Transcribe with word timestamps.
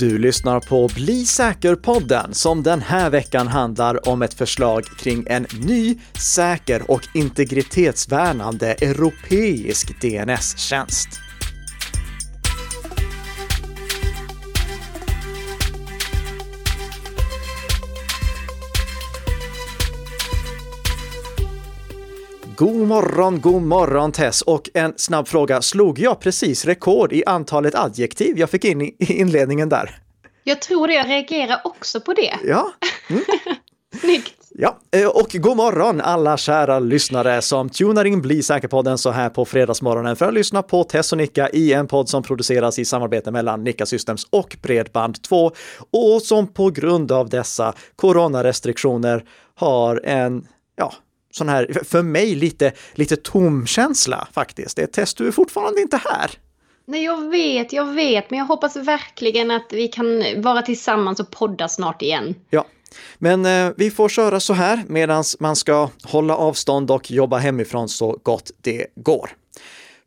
Du 0.00 0.18
lyssnar 0.18 0.60
på 0.60 0.88
Bli 0.94 1.26
säker-podden 1.26 2.34
som 2.34 2.62
den 2.62 2.82
här 2.82 3.10
veckan 3.10 3.48
handlar 3.48 4.08
om 4.08 4.22
ett 4.22 4.34
förslag 4.34 4.84
kring 4.98 5.24
en 5.26 5.46
ny, 5.60 5.98
säker 6.34 6.90
och 6.90 7.00
integritetsvärnande 7.14 8.72
europeisk 8.72 10.00
DNS-tjänst. 10.00 11.29
God 22.60 22.88
morgon, 22.88 23.40
god 23.40 23.62
morgon 23.62 24.12
Tess! 24.12 24.42
Och 24.42 24.70
en 24.74 24.94
snabb 24.96 25.28
fråga, 25.28 25.62
slog 25.62 25.98
jag 25.98 26.20
precis 26.20 26.64
rekord 26.64 27.12
i 27.12 27.24
antalet 27.26 27.74
adjektiv 27.74 28.38
jag 28.38 28.50
fick 28.50 28.64
in 28.64 28.82
i 28.82 28.94
inledningen 28.98 29.68
där? 29.68 29.98
Jag 30.44 30.62
tror 30.62 30.88
det, 30.88 30.94
jag 30.94 31.08
reagerar 31.08 31.60
också 31.64 32.00
på 32.00 32.12
det. 32.12 32.34
Ja. 32.44 32.72
Mm. 33.10 33.22
Snyggt! 34.00 34.34
Ja, 34.50 34.78
eh, 34.90 35.06
och 35.06 35.28
god 35.32 35.56
morgon 35.56 36.00
alla 36.00 36.36
kära 36.36 36.78
lyssnare 36.78 37.42
som 37.42 37.68
tunar 37.68 38.04
in 38.04 38.22
Bli 38.22 38.42
säker-podden 38.42 38.98
så 38.98 39.10
här 39.10 39.30
på 39.30 39.44
fredagsmorgonen 39.44 40.16
för 40.16 40.28
att 40.28 40.34
lyssna 40.34 40.62
på 40.62 40.84
Tess 40.84 41.12
och 41.12 41.18
Nicka 41.18 41.48
i 41.48 41.72
en 41.72 41.86
podd 41.86 42.08
som 42.08 42.22
produceras 42.22 42.78
i 42.78 42.84
samarbete 42.84 43.30
mellan 43.30 43.64
Nicka 43.64 43.86
Systems 43.86 44.26
och 44.30 44.56
Bredband2 44.62 45.52
och 45.90 46.22
som 46.22 46.46
på 46.46 46.70
grund 46.70 47.12
av 47.12 47.28
dessa 47.28 47.74
coronarestriktioner 47.96 49.24
har 49.54 50.00
en, 50.04 50.46
ja, 50.76 50.92
sån 51.30 51.48
här, 51.48 51.80
för 51.84 52.02
mig 52.02 52.34
lite, 52.34 52.72
lite 52.94 53.16
tom 53.16 53.66
känsla 53.66 54.28
faktiskt. 54.32 54.76
Det 54.76 54.82
är 54.82 54.86
test, 54.86 55.16
du 55.16 55.26
är 55.26 55.32
fortfarande 55.32 55.80
inte 55.80 55.96
här. 55.96 56.30
Nej, 56.84 57.04
jag 57.04 57.30
vet, 57.30 57.72
jag 57.72 57.94
vet, 57.94 58.30
men 58.30 58.38
jag 58.38 58.46
hoppas 58.46 58.76
verkligen 58.76 59.50
att 59.50 59.66
vi 59.70 59.88
kan 59.88 60.24
vara 60.42 60.62
tillsammans 60.62 61.20
och 61.20 61.30
podda 61.30 61.68
snart 61.68 62.02
igen. 62.02 62.34
Ja, 62.50 62.64
men 63.18 63.46
eh, 63.46 63.72
vi 63.76 63.90
får 63.90 64.08
köra 64.08 64.40
så 64.40 64.52
här 64.52 64.82
medan 64.86 65.24
man 65.40 65.56
ska 65.56 65.88
hålla 66.04 66.36
avstånd 66.36 66.90
och 66.90 67.10
jobba 67.10 67.38
hemifrån 67.38 67.88
så 67.88 68.18
gott 68.22 68.50
det 68.62 68.86
går. 68.94 69.30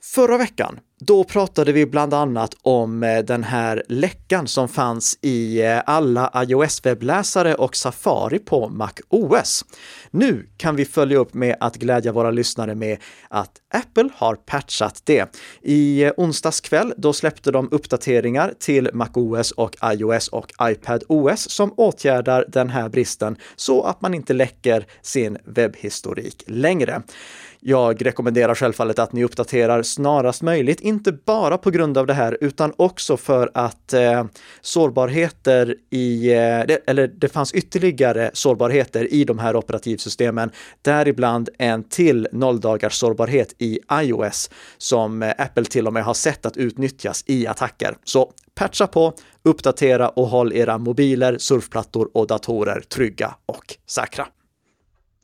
Förra 0.05 0.37
veckan, 0.37 0.79
då 0.99 1.23
pratade 1.23 1.71
vi 1.71 1.85
bland 1.85 2.13
annat 2.13 2.55
om 2.61 3.03
eh, 3.03 3.23
den 3.23 3.43
här 3.43 3.83
läckan 3.87 4.47
som 4.47 4.67
fanns 4.67 5.17
i 5.21 5.61
eh, 5.61 5.81
alla 5.85 6.31
iOS-webbläsare 6.35 7.53
och 7.55 7.75
Safari 7.75 8.39
på 8.39 8.69
Mac 8.69 8.91
OS. 9.09 9.65
Nu 10.11 10.49
kan 10.57 10.75
vi 10.75 10.85
följa 10.85 11.17
upp 11.17 11.33
med 11.33 11.55
att 11.59 11.75
glädja 11.75 12.11
våra 12.11 12.31
lyssnare 12.31 12.75
med 12.75 12.97
att 13.29 13.51
Apple 13.73 14.09
har 14.15 14.35
patchat 14.35 15.01
det. 15.03 15.37
I 15.61 16.03
eh, 16.03 16.11
onsdags 16.17 16.61
kväll, 16.61 16.93
då 16.97 17.13
släppte 17.13 17.51
de 17.51 17.69
uppdateringar 17.71 18.53
till 18.59 18.89
Mac 18.93 19.09
OS 19.13 19.51
och 19.51 19.75
iOS 19.83 20.27
och 20.27 20.51
iPad 20.61 21.03
OS 21.07 21.49
som 21.49 21.73
åtgärdar 21.77 22.45
den 22.47 22.69
här 22.69 22.89
bristen 22.89 23.35
så 23.55 23.83
att 23.83 24.01
man 24.01 24.13
inte 24.13 24.33
läcker 24.33 24.85
sin 25.01 25.37
webbhistorik 25.45 26.43
längre. 26.47 27.01
Jag 27.65 28.05
rekommenderar 28.05 28.55
självfallet 28.55 28.99
att 28.99 29.13
ni 29.13 29.23
uppdaterar 29.23 29.83
snarast 29.83 30.41
möjligt, 30.41 30.79
inte 30.79 31.11
bara 31.11 31.57
på 31.57 31.71
grund 31.71 31.97
av 31.97 32.07
det 32.07 32.13
här, 32.13 32.37
utan 32.41 32.73
också 32.77 33.17
för 33.17 33.51
att 33.53 33.93
eh, 33.93 34.25
sårbarheter 34.61 35.75
i, 35.89 36.31
eh, 36.31 36.77
eller 36.87 37.07
det 37.07 37.29
fanns 37.29 37.53
ytterligare 37.53 38.31
sårbarheter 38.33 39.13
i 39.13 39.23
de 39.23 39.39
här 39.39 39.55
operativsystemen, 39.55 40.51
däribland 40.81 41.49
en 41.57 41.83
till 41.83 42.27
nolldagars 42.31 42.93
sårbarhet 42.93 43.55
i 43.57 43.79
iOS 43.93 44.49
som 44.77 45.23
eh, 45.23 45.33
Apple 45.37 45.65
till 45.65 45.87
och 45.87 45.93
med 45.93 46.03
har 46.03 46.13
sett 46.13 46.45
att 46.45 46.57
utnyttjas 46.57 47.23
i 47.27 47.47
attacker. 47.47 47.97
Så 48.03 48.31
patcha 48.55 48.87
på, 48.87 49.13
uppdatera 49.43 50.09
och 50.09 50.27
håll 50.27 50.53
era 50.53 50.77
mobiler, 50.77 51.37
surfplattor 51.37 52.09
och 52.13 52.27
datorer 52.27 52.79
trygga 52.79 53.35
och 53.45 53.75
säkra. 53.87 54.27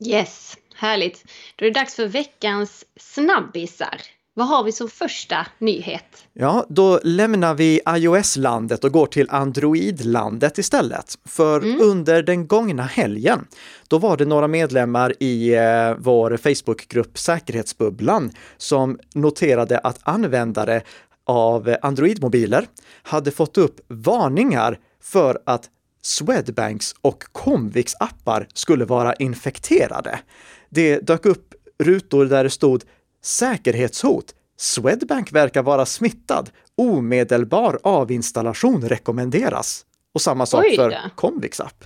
Yes, 0.06 0.56
Härligt. 0.80 1.24
Då 1.56 1.64
är 1.64 1.70
det 1.70 1.80
dags 1.80 1.94
för 1.94 2.06
veckans 2.06 2.84
snabbisar. 2.96 4.00
Vad 4.34 4.48
har 4.48 4.64
vi 4.64 4.72
som 4.72 4.88
första 4.88 5.46
nyhet? 5.58 6.26
Ja, 6.32 6.66
då 6.68 7.00
lämnar 7.02 7.54
vi 7.54 7.80
iOS-landet 7.88 8.84
och 8.84 8.92
går 8.92 9.06
till 9.06 9.30
Android-landet 9.30 10.58
istället. 10.58 11.18
För 11.24 11.60
mm. 11.62 11.80
under 11.80 12.22
den 12.22 12.46
gångna 12.46 12.82
helgen, 12.82 13.46
då 13.88 13.98
var 13.98 14.16
det 14.16 14.24
några 14.24 14.48
medlemmar 14.48 15.14
i 15.20 15.54
eh, 15.54 15.94
vår 15.98 16.36
Facebookgrupp 16.36 17.18
Säkerhetsbubblan 17.18 18.30
som 18.56 18.98
noterade 19.14 19.78
att 19.78 19.98
användare 20.02 20.82
av 21.26 21.76
Android-mobiler 21.82 22.66
hade 23.02 23.30
fått 23.30 23.58
upp 23.58 23.80
varningar 23.88 24.78
för 25.02 25.38
att 25.46 25.68
Swedbanks 26.02 26.94
och 27.00 27.24
Comvix 27.32 27.94
appar 28.00 28.46
skulle 28.54 28.84
vara 28.84 29.14
infekterade. 29.14 30.20
Det 30.70 30.98
dök 30.98 31.26
upp 31.26 31.54
rutor 31.78 32.24
där 32.24 32.44
det 32.44 32.50
stod 32.50 32.84
säkerhetshot. 33.22 34.34
Swedbank 34.56 35.32
verkar 35.32 35.62
vara 35.62 35.86
smittad. 35.86 36.50
Omedelbar 36.76 37.78
avinstallation 37.82 38.88
rekommenderas. 38.88 39.84
Och 40.14 40.20
samma 40.20 40.46
sak 40.46 40.64
för 40.76 41.10
Comvix 41.16 41.60
app. 41.60 41.84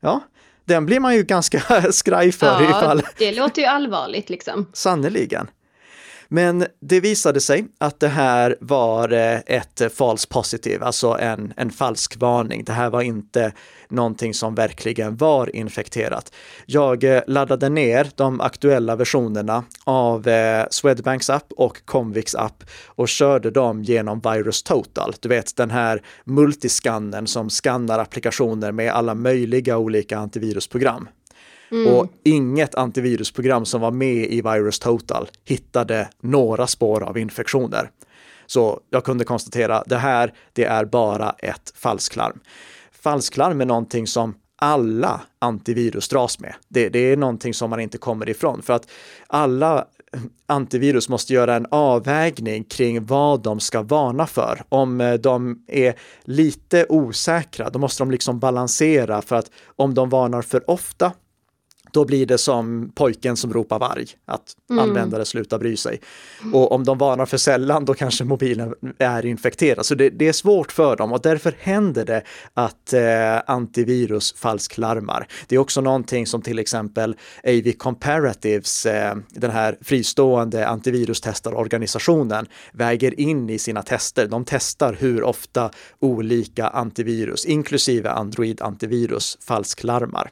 Ja, 0.00 0.20
den 0.64 0.86
blir 0.86 1.00
man 1.00 1.14
ju 1.14 1.22
ganska 1.22 1.60
skraj 1.92 2.32
för 2.32 2.46
ja, 2.46 2.70
ifall... 2.70 3.02
det 3.18 3.32
låter 3.32 3.62
ju 3.62 3.68
allvarligt 3.68 4.30
liksom. 4.30 4.66
Sannerligen. 4.72 5.48
Men 6.34 6.66
det 6.80 7.00
visade 7.00 7.40
sig 7.40 7.66
att 7.78 8.00
det 8.00 8.08
här 8.08 8.56
var 8.60 9.12
eh, 9.12 9.40
ett 9.46 9.82
false 9.94 10.28
positive, 10.28 10.84
alltså 10.84 11.18
en, 11.20 11.52
en 11.56 11.70
falsk 11.70 12.16
varning. 12.16 12.64
Det 12.64 12.72
här 12.72 12.90
var 12.90 13.02
inte 13.02 13.52
någonting 13.88 14.34
som 14.34 14.54
verkligen 14.54 15.16
var 15.16 15.56
infekterat. 15.56 16.32
Jag 16.66 17.04
eh, 17.04 17.22
laddade 17.26 17.68
ner 17.68 18.08
de 18.14 18.40
aktuella 18.40 18.96
versionerna 18.96 19.64
av 19.84 20.28
eh, 20.28 20.66
Swedbanks 20.70 21.30
app 21.30 21.52
och 21.56 21.84
Comvix 21.84 22.34
app 22.34 22.64
och 22.86 23.08
körde 23.08 23.50
dem 23.50 23.82
genom 23.82 24.20
Virus 24.20 24.62
Total. 24.62 25.14
Du 25.20 25.28
vet 25.28 25.56
den 25.56 25.70
här 25.70 26.02
multiskannen 26.24 27.26
som 27.26 27.50
skannar 27.50 27.98
applikationer 27.98 28.72
med 28.72 28.92
alla 28.92 29.14
möjliga 29.14 29.78
olika 29.78 30.18
antivirusprogram. 30.18 31.08
Mm. 31.74 31.94
Och 31.94 32.06
inget 32.24 32.74
antivirusprogram 32.74 33.64
som 33.64 33.80
var 33.80 33.90
med 33.90 34.32
i 34.32 34.42
Virus 34.42 34.78
Total 34.78 35.28
hittade 35.44 36.08
några 36.20 36.66
spår 36.66 37.02
av 37.02 37.18
infektioner. 37.18 37.90
Så 38.46 38.80
jag 38.90 39.04
kunde 39.04 39.24
konstatera 39.24 39.82
det 39.86 39.96
här, 39.96 40.32
det 40.52 40.64
är 40.64 40.84
bara 40.84 41.30
ett 41.38 41.72
falsklarm. 41.74 42.40
Falsklarm 42.92 43.60
är 43.60 43.64
någonting 43.64 44.06
som 44.06 44.34
alla 44.56 45.20
antivirus 45.38 46.08
dras 46.08 46.40
med. 46.40 46.54
Det, 46.68 46.88
det, 46.88 46.98
är 46.98 47.16
någonting 47.16 47.54
som 47.54 47.70
man 47.70 47.80
inte 47.80 47.98
kommer 47.98 48.28
ifrån 48.28 48.62
för 48.62 48.72
att 48.72 48.90
alla 49.26 49.84
antivirus 50.46 51.08
måste 51.08 51.34
göra 51.34 51.54
en 51.54 51.66
avvägning 51.70 52.64
kring 52.64 53.06
vad 53.06 53.42
de 53.42 53.60
ska 53.60 53.82
varna 53.82 54.26
för. 54.26 54.62
Om 54.68 55.00
eh, 55.00 55.14
de 55.14 55.64
är 55.68 55.94
lite 56.24 56.86
osäkra, 56.88 57.70
då 57.70 57.78
måste 57.78 58.02
de 58.02 58.10
liksom 58.10 58.38
balansera 58.38 59.22
för 59.22 59.36
att 59.36 59.50
om 59.76 59.94
de 59.94 60.08
varnar 60.08 60.42
för 60.42 60.70
ofta 60.70 61.12
då 61.94 62.04
blir 62.04 62.26
det 62.26 62.38
som 62.38 62.92
pojken 62.94 63.36
som 63.36 63.52
ropar 63.52 63.78
varg, 63.78 64.06
att 64.26 64.56
mm. 64.70 64.82
användare 64.82 65.24
slutar 65.24 65.58
bry 65.58 65.76
sig. 65.76 66.00
Och 66.52 66.72
om 66.72 66.84
de 66.84 66.98
varnar 66.98 67.26
för 67.26 67.36
sällan, 67.36 67.84
då 67.84 67.94
kanske 67.94 68.24
mobilen 68.24 68.74
är 68.98 69.26
infekterad. 69.26 69.86
Så 69.86 69.94
det, 69.94 70.10
det 70.10 70.28
är 70.28 70.32
svårt 70.32 70.72
för 70.72 70.96
dem 70.96 71.12
och 71.12 71.20
därför 71.20 71.54
händer 71.58 72.04
det 72.04 72.22
att 72.54 72.92
eh, 72.92 73.52
antivirus 73.54 74.34
falsklarmar. 74.36 75.26
Det 75.46 75.54
är 75.54 75.58
också 75.58 75.80
någonting 75.80 76.26
som 76.26 76.42
till 76.42 76.58
exempel 76.58 77.16
AV 77.44 77.72
Comparatives, 77.72 78.86
eh, 78.86 79.16
den 79.30 79.50
här 79.50 79.78
fristående 79.80 80.68
antivirustestarorganisationen, 80.68 82.46
väger 82.72 83.20
in 83.20 83.50
i 83.50 83.58
sina 83.58 83.82
tester. 83.82 84.26
De 84.26 84.44
testar 84.44 84.96
hur 85.00 85.22
ofta 85.22 85.70
olika 86.00 86.68
antivirus, 86.68 87.46
inklusive 87.46 88.10
Android 88.10 88.62
antivirus, 88.62 89.38
falsklarmar. 89.40 90.30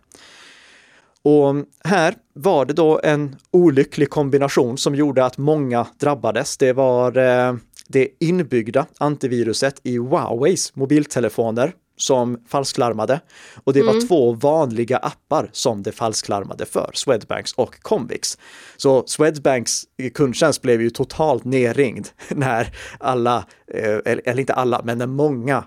Och 1.25 1.55
här 1.85 2.15
var 2.35 2.65
det 2.65 2.73
då 2.73 3.01
en 3.05 3.37
olycklig 3.51 4.11
kombination 4.11 4.79
som 4.79 4.95
gjorde 4.95 5.25
att 5.25 5.39
många 5.39 5.87
drabbades. 5.99 6.57
Det 6.57 6.73
var 6.73 7.17
eh, 7.17 7.55
det 7.89 8.09
inbyggda 8.21 8.87
antiviruset 8.99 9.81
i 9.83 9.99
Huaweis 9.99 10.77
mobiltelefoner 10.77 11.73
som 11.97 12.39
falsklarmade 12.49 13.21
och 13.65 13.73
det 13.73 13.83
var 13.83 13.93
mm. 13.93 14.07
två 14.09 14.33
vanliga 14.33 14.97
appar 14.97 15.51
som 15.53 15.83
det 15.83 15.93
falsklarmade 15.93 16.67
för, 16.67 16.91
Swedbanks 16.95 17.53
och 17.53 17.83
Convix. 17.83 18.39
Så 18.77 19.05
Swedbanks 19.07 19.83
kundtjänst 20.15 20.63
blev 20.63 20.83
ju 20.83 20.91
totalt 20.91 21.45
nerringd 21.45 22.09
när 22.29 22.75
alla, 22.99 23.45
eh, 23.75 23.99
eller 24.05 24.41
inte 24.41 24.55
alla, 24.55 24.81
men 24.85 24.99
när 24.99 25.07
många 25.07 25.65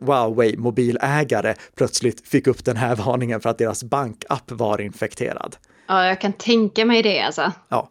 Huawei-mobilägare 0.00 1.54
plötsligt 1.74 2.28
fick 2.28 2.46
upp 2.46 2.64
den 2.64 2.76
här 2.76 2.96
varningen 2.96 3.40
för 3.40 3.50
att 3.50 3.58
deras 3.58 3.84
bankapp 3.84 4.50
var 4.50 4.80
infekterad. 4.80 5.56
Ja, 5.88 6.06
jag 6.06 6.20
kan 6.20 6.32
tänka 6.32 6.84
mig 6.84 7.02
det 7.02 7.20
alltså. 7.20 7.52
Ja. 7.68 7.90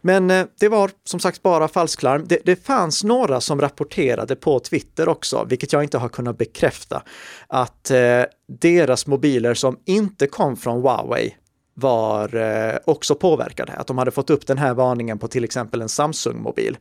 Men 0.00 0.30
eh, 0.30 0.46
det 0.60 0.68
var 0.68 0.90
som 1.04 1.20
sagt 1.20 1.42
bara 1.42 1.68
falsklarm. 1.68 2.24
Det, 2.26 2.38
det 2.44 2.66
fanns 2.66 3.04
några 3.04 3.40
som 3.40 3.60
rapporterade 3.60 4.36
på 4.36 4.60
Twitter 4.60 5.08
också, 5.08 5.44
vilket 5.48 5.72
jag 5.72 5.82
inte 5.82 5.98
har 5.98 6.08
kunnat 6.08 6.38
bekräfta, 6.38 7.02
att 7.46 7.90
eh, 7.90 8.22
deras 8.60 9.06
mobiler 9.06 9.54
som 9.54 9.78
inte 9.84 10.26
kom 10.26 10.56
från 10.56 10.82
Huawei 10.82 11.36
var 11.74 12.34
eh, 12.34 12.76
också 12.84 13.14
påverkade. 13.14 13.72
Att 13.72 13.86
de 13.86 13.98
hade 13.98 14.10
fått 14.10 14.30
upp 14.30 14.46
den 14.46 14.58
här 14.58 14.74
varningen 14.74 15.18
på 15.18 15.28
till 15.28 15.44
exempel 15.44 15.82
en 15.82 15.88
Samsung-mobil. 15.88 16.76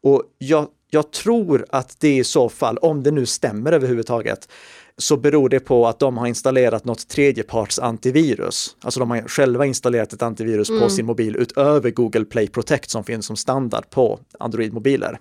Och 0.00 0.22
jag, 0.38 0.66
jag 0.90 1.10
tror 1.10 1.66
att 1.70 2.00
det 2.00 2.16
i 2.16 2.24
så 2.24 2.48
fall, 2.48 2.78
om 2.78 3.02
det 3.02 3.10
nu 3.10 3.26
stämmer 3.26 3.72
överhuvudtaget, 3.72 4.48
så 4.96 5.16
beror 5.16 5.48
det 5.48 5.60
på 5.60 5.86
att 5.86 5.98
de 5.98 6.18
har 6.18 6.26
installerat 6.26 6.84
något 6.84 7.08
tredjeparts 7.08 7.78
antivirus. 7.78 8.76
Alltså 8.80 9.00
de 9.00 9.10
har 9.10 9.20
själva 9.20 9.66
installerat 9.66 10.12
ett 10.12 10.22
antivirus 10.22 10.70
mm. 10.70 10.82
på 10.82 10.88
sin 10.88 11.06
mobil 11.06 11.36
utöver 11.36 11.90
Google 11.90 12.24
Play 12.24 12.48
Protect 12.48 12.90
som 12.90 13.04
finns 13.04 13.26
som 13.26 13.36
standard 13.36 13.90
på 13.90 14.20
Android-mobiler. 14.38 15.18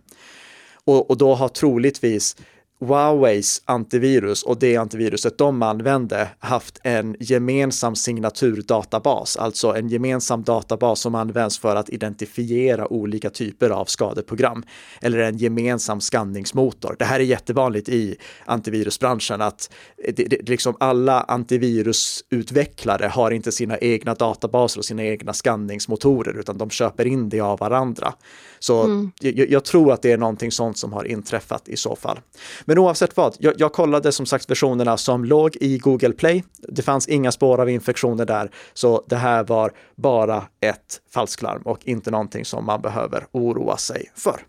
Och, 0.85 1.09
och 1.09 1.17
då 1.17 1.35
har 1.35 1.47
troligtvis 1.47 2.35
Huaweis 2.79 3.61
antivirus 3.65 4.43
och 4.43 4.59
det 4.59 4.77
antiviruset 4.77 5.37
de 5.37 5.63
använde 5.63 6.29
haft 6.39 6.79
en 6.83 7.15
gemensam 7.19 7.95
signaturdatabas, 7.95 9.37
alltså 9.37 9.75
en 9.75 9.89
gemensam 9.89 10.43
databas 10.43 10.99
som 10.99 11.15
används 11.15 11.59
för 11.59 11.75
att 11.75 11.89
identifiera 11.89 12.87
olika 12.87 13.29
typer 13.29 13.69
av 13.69 13.85
skadeprogram 13.85 14.63
eller 15.01 15.19
en 15.19 15.37
gemensam 15.37 16.01
skanningsmotor. 16.01 16.95
Det 16.99 17.05
här 17.05 17.19
är 17.19 17.23
jättevanligt 17.23 17.89
i 17.89 18.15
antivirusbranschen 18.45 19.41
att 19.41 19.73
det, 20.13 20.23
det, 20.23 20.49
liksom 20.49 20.75
alla 20.79 21.21
antivirusutvecklare 21.21 23.05
har 23.07 23.31
inte 23.31 23.51
sina 23.51 23.77
egna 23.77 24.13
databaser 24.13 24.79
och 24.79 24.85
sina 24.85 25.03
egna 25.03 25.33
skanningsmotorer 25.33 26.39
utan 26.39 26.57
de 26.57 26.69
köper 26.69 27.07
in 27.07 27.29
det 27.29 27.39
av 27.39 27.59
varandra. 27.59 28.13
Så 28.59 28.83
mm. 28.83 29.11
jag, 29.19 29.51
jag, 29.51 29.65
tror 29.65 29.93
att 29.93 30.01
det 30.01 30.11
är 30.11 30.17
någonting 30.17 30.51
sånt 30.51 30.77
som 30.77 30.93
har 30.93 31.03
inträffat 31.03 31.69
i 31.69 31.77
så 31.77 31.95
fall. 31.95 32.19
Men 32.67 32.77
oavsett 32.77 33.17
vad, 33.17 33.35
jag, 33.39 33.53
jag 33.57 33.73
kollade 33.73 34.11
som 34.11 34.25
sagt 34.25 34.49
versionerna 34.49 34.97
som 34.97 35.25
låg 35.25 35.55
i 35.55 35.77
Google 35.77 36.11
Play. 36.13 36.43
Det 36.57 36.81
fanns 36.81 37.07
inga 37.07 37.31
spår 37.31 37.61
av 37.61 37.69
infektioner 37.69 38.25
där, 38.25 38.51
så 38.73 39.03
det 39.09 39.15
här 39.15 39.43
var 39.43 39.71
bara 39.95 40.43
ett 40.61 41.01
falsklarm 41.13 41.61
och 41.61 41.79
inte 41.83 42.11
någonting 42.11 42.45
som 42.45 42.65
man 42.65 42.81
behöver 42.81 43.27
oroa 43.31 43.77
sig 43.77 44.11
för. 44.15 44.41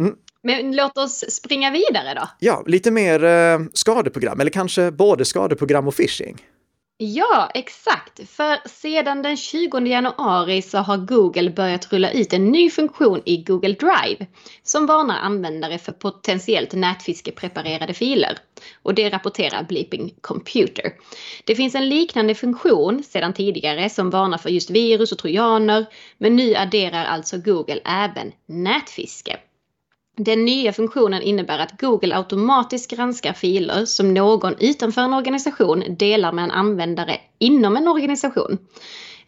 Mm. 0.00 0.14
Men 0.42 0.76
låt 0.76 0.98
oss 0.98 1.24
springa 1.30 1.70
vidare 1.70 2.14
då. 2.14 2.28
Ja, 2.38 2.62
lite 2.66 2.90
mer 2.90 3.24
eh, 3.24 3.58
skadeprogram, 3.72 4.40
eller 4.40 4.50
kanske 4.50 4.90
både 4.90 5.24
skadeprogram 5.24 5.88
och 5.88 5.96
phishing. 5.96 6.36
Ja, 6.98 7.50
exakt. 7.54 8.28
För 8.28 8.68
sedan 8.68 9.22
den 9.22 9.36
20 9.36 9.80
januari 9.80 10.62
så 10.62 10.78
har 10.78 10.96
Google 10.96 11.50
börjat 11.50 11.92
rulla 11.92 12.10
ut 12.10 12.32
en 12.32 12.52
ny 12.52 12.70
funktion 12.70 13.22
i 13.24 13.42
Google 13.42 13.72
Drive 13.72 14.26
som 14.62 14.86
varnar 14.86 15.18
användare 15.18 15.78
för 15.78 15.92
potentiellt 15.92 16.72
nätfiskepreparerade 16.72 17.94
filer. 17.94 18.38
Och 18.82 18.94
det 18.94 19.10
rapporterar 19.10 19.62
Bleeping 19.62 20.14
Computer. 20.20 20.92
Det 21.44 21.54
finns 21.54 21.74
en 21.74 21.88
liknande 21.88 22.34
funktion 22.34 23.02
sedan 23.02 23.32
tidigare 23.32 23.90
som 23.90 24.10
varnar 24.10 24.38
för 24.38 24.50
just 24.50 24.70
virus 24.70 25.12
och 25.12 25.18
trojaner, 25.18 25.86
men 26.18 26.36
nu 26.36 26.54
adderar 26.54 27.04
alltså 27.04 27.38
Google 27.38 27.80
även 27.84 28.32
nätfiske. 28.46 29.36
Den 30.16 30.44
nya 30.44 30.72
funktionen 30.72 31.22
innebär 31.22 31.58
att 31.58 31.80
Google 31.80 32.16
automatiskt 32.16 32.90
granskar 32.90 33.32
filer 33.32 33.84
som 33.84 34.14
någon 34.14 34.54
utanför 34.60 35.02
en 35.02 35.14
organisation 35.14 35.84
delar 35.88 36.32
med 36.32 36.44
en 36.44 36.50
användare 36.50 37.20
inom 37.38 37.76
en 37.76 37.88
organisation. 37.88 38.58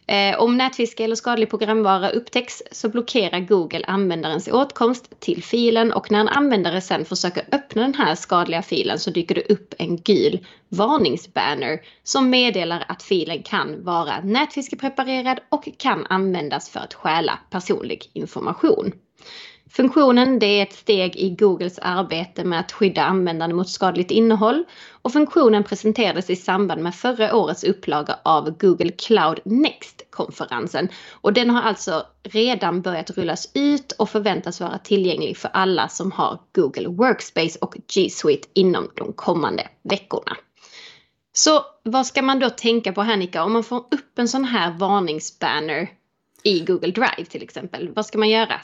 Eh, 0.07 0.39
om 0.39 0.57
nätfiske 0.57 1.03
eller 1.03 1.15
skadlig 1.15 1.49
programvara 1.49 2.09
upptäcks 2.09 2.63
så 2.71 2.89
blockerar 2.89 3.39
Google 3.39 3.85
användarens 3.87 4.47
åtkomst 4.47 5.19
till 5.19 5.43
filen 5.43 5.93
och 5.93 6.11
när 6.11 6.19
en 6.19 6.27
användare 6.27 6.81
sen 6.81 7.05
försöker 7.05 7.43
öppna 7.51 7.81
den 7.81 7.93
här 7.93 8.15
skadliga 8.15 8.61
filen 8.61 8.99
så 8.99 9.09
dyker 9.09 9.35
det 9.35 9.49
upp 9.49 9.73
en 9.77 9.97
gul 9.97 10.45
varningsbanner 10.69 11.79
som 12.03 12.29
meddelar 12.29 12.85
att 12.87 13.03
filen 13.03 13.43
kan 13.43 13.83
vara 13.83 14.21
nätfiskepreparerad 14.21 15.39
och 15.49 15.69
kan 15.77 16.05
användas 16.05 16.69
för 16.69 16.79
att 16.79 16.93
stjäla 16.93 17.39
personlig 17.49 18.09
information. 18.13 18.91
Funktionen 19.71 20.39
det 20.39 20.45
är 20.45 20.63
ett 20.63 20.73
steg 20.73 21.15
i 21.15 21.29
Googles 21.29 21.79
arbete 21.79 22.43
med 22.43 22.59
att 22.59 22.71
skydda 22.71 23.03
användaren 23.03 23.55
mot 23.55 23.69
skadligt 23.69 24.11
innehåll 24.11 24.63
och 25.01 25.13
funktionen 25.13 25.63
presenterades 25.63 26.29
i 26.29 26.35
samband 26.35 26.81
med 26.81 26.95
förra 26.95 27.35
årets 27.35 27.63
upplaga 27.63 28.19
av 28.23 28.57
Google 28.57 28.91
Cloud 28.91 29.39
Next-konferensen. 29.45 30.89
Och 31.11 31.33
den 31.33 31.49
har 31.49 31.61
alltså 31.61 32.05
redan 32.23 32.81
börjat 32.81 33.11
rullas 33.11 33.51
ut 33.53 33.91
och 33.91 34.09
förväntas 34.09 34.61
vara 34.61 34.77
tillgänglig 34.77 35.37
för 35.37 35.49
alla 35.53 35.89
som 35.89 36.11
har 36.11 36.39
Google 36.55 36.87
Workspace 36.87 37.59
och 37.61 37.75
G 37.95 38.09
Suite 38.09 38.47
inom 38.53 38.89
de 38.95 39.13
kommande 39.13 39.67
veckorna. 39.83 40.37
Så 41.33 41.61
vad 41.83 42.05
ska 42.05 42.21
man 42.21 42.39
då 42.39 42.49
tänka 42.49 42.93
på 42.93 43.01
här 43.01 43.17
Nika? 43.17 43.43
Om 43.43 43.53
man 43.53 43.63
får 43.63 43.77
upp 43.77 44.19
en 44.19 44.27
sån 44.27 44.45
här 44.45 44.71
varningsbanner 44.71 45.89
i 46.43 46.59
Google 46.59 46.91
Drive 46.91 47.25
till 47.29 47.43
exempel, 47.43 47.89
vad 47.95 48.05
ska 48.05 48.17
man 48.17 48.29
göra? 48.29 48.61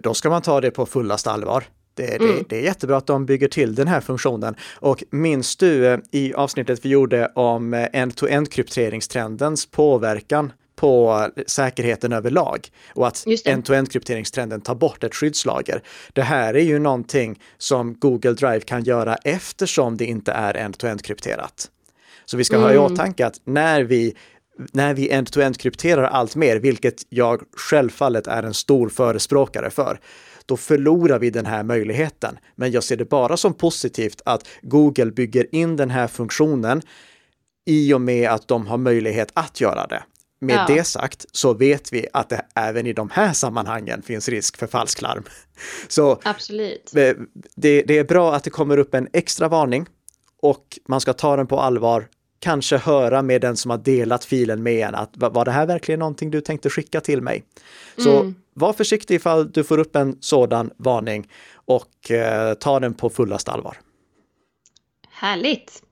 Då 0.00 0.14
ska 0.14 0.30
man 0.30 0.42
ta 0.42 0.60
det 0.60 0.70
på 0.70 0.86
fullaste 0.86 1.30
allvar. 1.30 1.64
Det, 1.94 2.16
mm. 2.16 2.36
det, 2.36 2.44
det, 2.48 2.58
är 2.58 2.62
jättebra 2.62 2.96
att 2.96 3.06
de 3.06 3.26
bygger 3.26 3.48
till 3.48 3.74
den 3.74 3.88
här 3.88 4.00
funktionen. 4.00 4.54
Och 4.74 5.04
minns 5.10 5.56
du 5.56 5.86
eh, 5.86 5.98
i 6.10 6.34
avsnittet 6.34 6.84
vi 6.84 6.88
gjorde 6.88 7.32
om 7.34 7.74
eh, 7.74 7.88
end-to-end 7.92 8.52
krypteringstrendens 8.52 9.66
påverkan 9.66 10.52
på 10.76 11.28
säkerheten 11.46 12.12
överlag 12.12 12.68
och 12.94 13.06
att 13.06 13.24
end-to-end 13.44 13.92
krypteringstrenden 13.92 14.60
tar 14.60 14.74
bort 14.74 15.04
ett 15.04 15.14
skyddslager. 15.14 15.82
Det 16.12 16.22
här 16.22 16.54
är 16.54 16.62
ju 16.62 16.78
någonting 16.78 17.40
som 17.58 17.94
Google 17.94 18.32
Drive 18.32 18.60
kan 18.60 18.84
göra 18.84 19.16
eftersom 19.24 19.96
det 19.96 20.04
inte 20.04 20.32
är 20.32 20.54
end-to-end 20.54 21.02
krypterat. 21.02 21.70
Så 22.24 22.36
vi 22.36 22.44
ska 22.44 22.56
mm. 22.56 22.64
ha 22.64 22.72
i 22.72 22.76
mm. 22.76 22.92
åtanke 22.92 23.26
att 23.26 23.40
när 23.44 23.82
vi 23.82 24.14
när 24.72 24.94
vi 24.94 25.10
end-to-end 25.10 25.58
krypterar 25.58 26.04
allt 26.04 26.36
mer, 26.36 26.56
vilket 26.56 27.06
jag 27.08 27.42
självfallet 27.56 28.26
är 28.26 28.42
en 28.42 28.54
stor 28.54 28.88
förespråkare 28.88 29.70
för, 29.70 30.00
då 30.46 30.56
förlorar 30.56 31.18
vi 31.18 31.30
den 31.30 31.46
här 31.46 31.62
möjligheten. 31.62 32.38
Men 32.56 32.70
jag 32.70 32.84
ser 32.84 32.96
det 32.96 33.04
bara 33.04 33.36
som 33.36 33.54
positivt 33.54 34.22
att 34.24 34.48
Google 34.62 35.10
bygger 35.10 35.54
in 35.54 35.76
den 35.76 35.90
här 35.90 36.06
funktionen 36.06 36.82
i 37.66 37.94
och 37.94 38.00
med 38.00 38.30
att 38.30 38.48
de 38.48 38.66
har 38.66 38.78
möjlighet 38.78 39.30
att 39.34 39.60
göra 39.60 39.86
det. 39.86 40.02
Med 40.40 40.56
ja. 40.56 40.74
det 40.74 40.84
sagt 40.84 41.26
så 41.32 41.54
vet 41.54 41.92
vi 41.92 42.06
att 42.12 42.28
det 42.28 42.46
även 42.54 42.86
i 42.86 42.92
de 42.92 43.10
här 43.10 43.32
sammanhangen 43.32 44.02
finns 44.02 44.28
risk 44.28 44.56
för 44.56 44.66
falsklarm. 44.66 45.24
Så 45.88 46.20
Absolut. 46.24 46.90
Det, 46.92 47.82
det 47.82 47.98
är 47.98 48.04
bra 48.04 48.34
att 48.34 48.44
det 48.44 48.50
kommer 48.50 48.78
upp 48.78 48.94
en 48.94 49.08
extra 49.12 49.48
varning 49.48 49.86
och 50.42 50.78
man 50.88 51.00
ska 51.00 51.12
ta 51.12 51.36
den 51.36 51.46
på 51.46 51.60
allvar 51.60 52.08
kanske 52.44 52.76
höra 52.76 53.22
med 53.22 53.40
den 53.40 53.56
som 53.56 53.70
har 53.70 53.78
delat 53.78 54.24
filen 54.24 54.62
med 54.62 54.88
en 54.88 54.94
att 54.94 55.10
var 55.14 55.44
det 55.44 55.50
här 55.50 55.66
verkligen 55.66 55.98
någonting 55.98 56.30
du 56.30 56.40
tänkte 56.40 56.70
skicka 56.70 57.00
till 57.00 57.20
mig? 57.20 57.44
Så 57.96 58.20
mm. 58.20 58.34
var 58.54 58.72
försiktig 58.72 59.14
ifall 59.14 59.50
du 59.50 59.64
får 59.64 59.78
upp 59.78 59.96
en 59.96 60.16
sådan 60.20 60.70
varning 60.76 61.28
och 61.54 62.10
eh, 62.10 62.54
ta 62.54 62.80
den 62.80 62.94
på 62.94 63.10
fullast 63.10 63.48
allvar. 63.48 63.76
Härligt! 65.08 65.82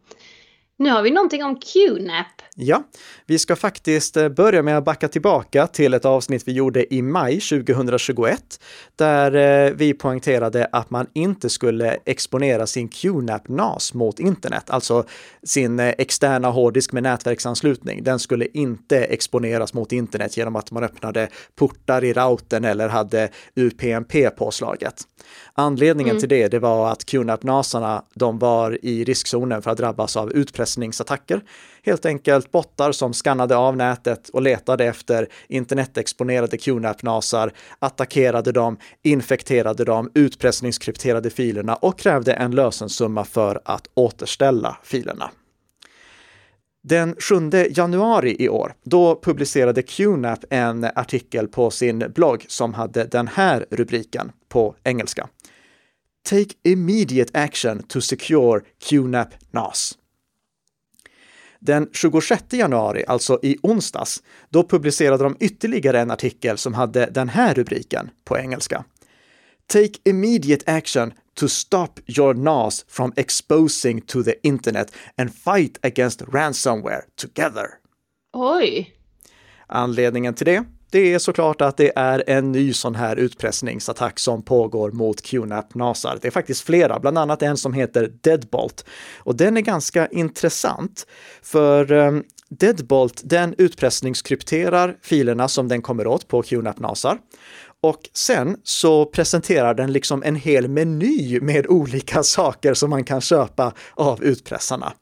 Nu 0.83 0.91
har 0.91 1.03
vi 1.03 1.11
någonting 1.11 1.45
om 1.45 1.57
QNAP. 1.61 2.27
Ja, 2.57 2.83
vi 3.27 3.39
ska 3.39 3.57
faktiskt 3.57 4.17
eh, 4.17 4.29
börja 4.29 4.63
med 4.63 4.79
att 4.79 4.85
backa 4.85 5.09
tillbaka 5.09 5.67
till 5.67 5.95
ett 5.95 6.05
avsnitt 6.05 6.49
vi 6.49 6.53
gjorde 6.53 6.95
i 6.95 7.03
maj 7.03 7.41
2021, 7.41 8.61
där 8.97 9.37
eh, 9.37 9.73
vi 9.73 9.95
poängterade 9.95 10.69
att 10.73 10.91
man 10.91 11.07
inte 11.13 11.51
skulle 11.51 11.97
exponera 12.05 12.67
sin 12.67 12.89
QNAP 12.89 13.49
NAS 13.49 13.95
mot 13.95 14.21
internet, 14.21 14.71
alltså 14.71 15.05
sin 15.43 15.81
eh, 15.81 15.95
externa 15.99 16.49
hårddisk 16.49 16.93
med 16.93 17.03
nätverksanslutning. 17.03 18.05
Den 18.05 18.19
skulle 18.19 18.47
inte 18.55 19.05
exponeras 19.05 19.75
mot 19.75 19.93
internet 19.93 20.37
genom 20.37 20.57
att 20.57 20.71
man 20.71 20.85
öppnade 20.85 21.29
portar 21.57 22.05
i 22.05 22.13
routern 22.13 22.65
eller 22.65 22.89
hade 22.89 23.29
UPnP 23.57 24.37
påslaget. 24.37 25.03
Anledningen 25.55 26.11
mm. 26.11 26.21
till 26.21 26.29
det, 26.29 26.49
det 26.49 26.59
var 26.59 26.91
att 26.93 27.05
QNAP-nasarna, 27.05 28.03
de 28.15 28.39
var 28.39 28.79
i 28.83 29.05
riskzonen 29.05 29.63
för 29.63 29.71
att 29.71 29.79
drabbas 29.79 30.17
av 30.17 30.33
utpressningsattacker. 30.33 31.41
Helt 31.85 32.07
enkelt 32.07 32.53
bottar 32.53 32.93
som 32.93 33.15
skannade 33.15 33.57
av 33.57 33.77
nätet 33.77 34.29
och 34.29 34.43
letade 34.43 34.85
efter 34.85 35.29
internetexponerade 35.49 36.57
QNAP-nasar, 36.57 37.53
attackerade 37.79 38.53
dem, 38.53 38.77
infekterade 39.03 39.85
dem, 39.85 40.11
utpressningskrypterade 40.15 41.31
filerna 41.31 41.75
och 41.75 41.99
krävde 41.99 42.33
en 42.33 42.51
lösensumma 42.51 43.25
för 43.25 43.61
att 43.65 43.89
återställa 43.95 44.77
filerna. 44.83 45.31
Den 46.85 47.17
7 47.19 47.51
januari 47.71 48.37
i 48.39 48.49
år, 48.49 48.75
då 48.85 49.21
publicerade 49.23 49.83
QNAP 49.83 50.45
en 50.51 50.85
artikel 50.85 51.49
på 51.49 51.71
sin 51.71 51.99
blogg 52.15 52.45
som 52.49 52.75
hade 52.75 53.05
den 53.05 53.29
här 53.29 53.67
rubriken 53.71 54.33
på 54.49 54.77
engelska. 54.85 55.29
Take 56.29 56.55
immediate 56.63 57.41
action 57.41 57.83
to 57.83 58.01
secure 58.01 58.61
QNAP 58.89 59.29
NAS. 59.51 59.99
Den 61.61 61.89
26 61.93 62.45
januari, 62.53 63.05
alltså 63.09 63.39
i 63.43 63.57
onsdags, 63.63 64.23
då 64.51 64.69
publicerade 64.69 65.25
de 65.25 65.37
ytterligare 65.41 66.01
en 66.01 66.11
artikel 66.11 66.59
som 66.59 66.75
hade 66.75 67.07
den 67.07 67.29
här 67.29 67.55
rubriken 67.55 68.11
på 68.25 68.39
engelska. 68.39 68.85
Take 69.67 69.99
immediate 70.05 70.73
action 70.73 71.13
to 71.35 71.49
stop 71.49 72.01
your 72.07 72.35
NAS 72.35 72.85
from 72.89 73.13
exposing 73.17 74.01
to 74.01 74.23
the 74.23 74.35
internet 74.43 74.95
and 75.17 75.35
fight 75.35 75.79
against 75.83 76.23
ransomware 76.23 77.03
together. 77.17 77.67
Oj! 78.33 78.95
Anledningen 79.67 80.35
till 80.35 80.47
det, 80.47 80.65
det 80.91 81.15
är 81.15 81.19
såklart 81.19 81.61
att 81.61 81.77
det 81.77 81.93
är 81.97 82.25
en 82.27 82.53
ny 82.53 82.73
sån 82.73 82.95
här 82.95 83.17
utpressningsattack 83.17 84.19
som 84.19 84.43
pågår 84.43 84.91
mot 84.91 85.23
QNAP-nasar. 85.23 86.19
Det 86.21 86.29
är 86.29 86.33
faktiskt 86.33 86.63
flera, 86.63 86.99
bland 86.99 87.19
annat 87.19 87.43
en 87.43 87.57
som 87.57 87.73
heter 87.73 88.13
Deadbolt. 88.21 88.85
Och 89.19 89.37
den 89.37 89.57
är 89.57 89.61
ganska 89.61 90.07
intressant, 90.07 91.07
för 91.43 91.93
um, 91.93 92.25
Deadbolt, 92.49 93.21
den 93.25 93.55
utpressningskrypterar 93.59 94.97
filerna 95.03 95.49
som 95.49 95.69
den 95.69 95.83
kommer 95.83 96.07
åt 96.07 96.29
på 96.29 96.43
QNAP-nasar. 96.43 97.19
Och 97.83 98.09
sen 98.13 98.57
så 98.65 99.07
presenterar 99.07 99.75
den 99.75 99.93
liksom 99.93 100.23
en 100.23 100.37
hel 100.37 100.69
meny 100.69 101.41
med 101.41 101.67
olika 101.67 102.23
saker 102.23 102.75
som 102.75 102.91
man 102.91 103.05
kan 103.05 103.21
köpa 103.21 103.73
av 103.95 104.25
utpressarna. 104.25 104.93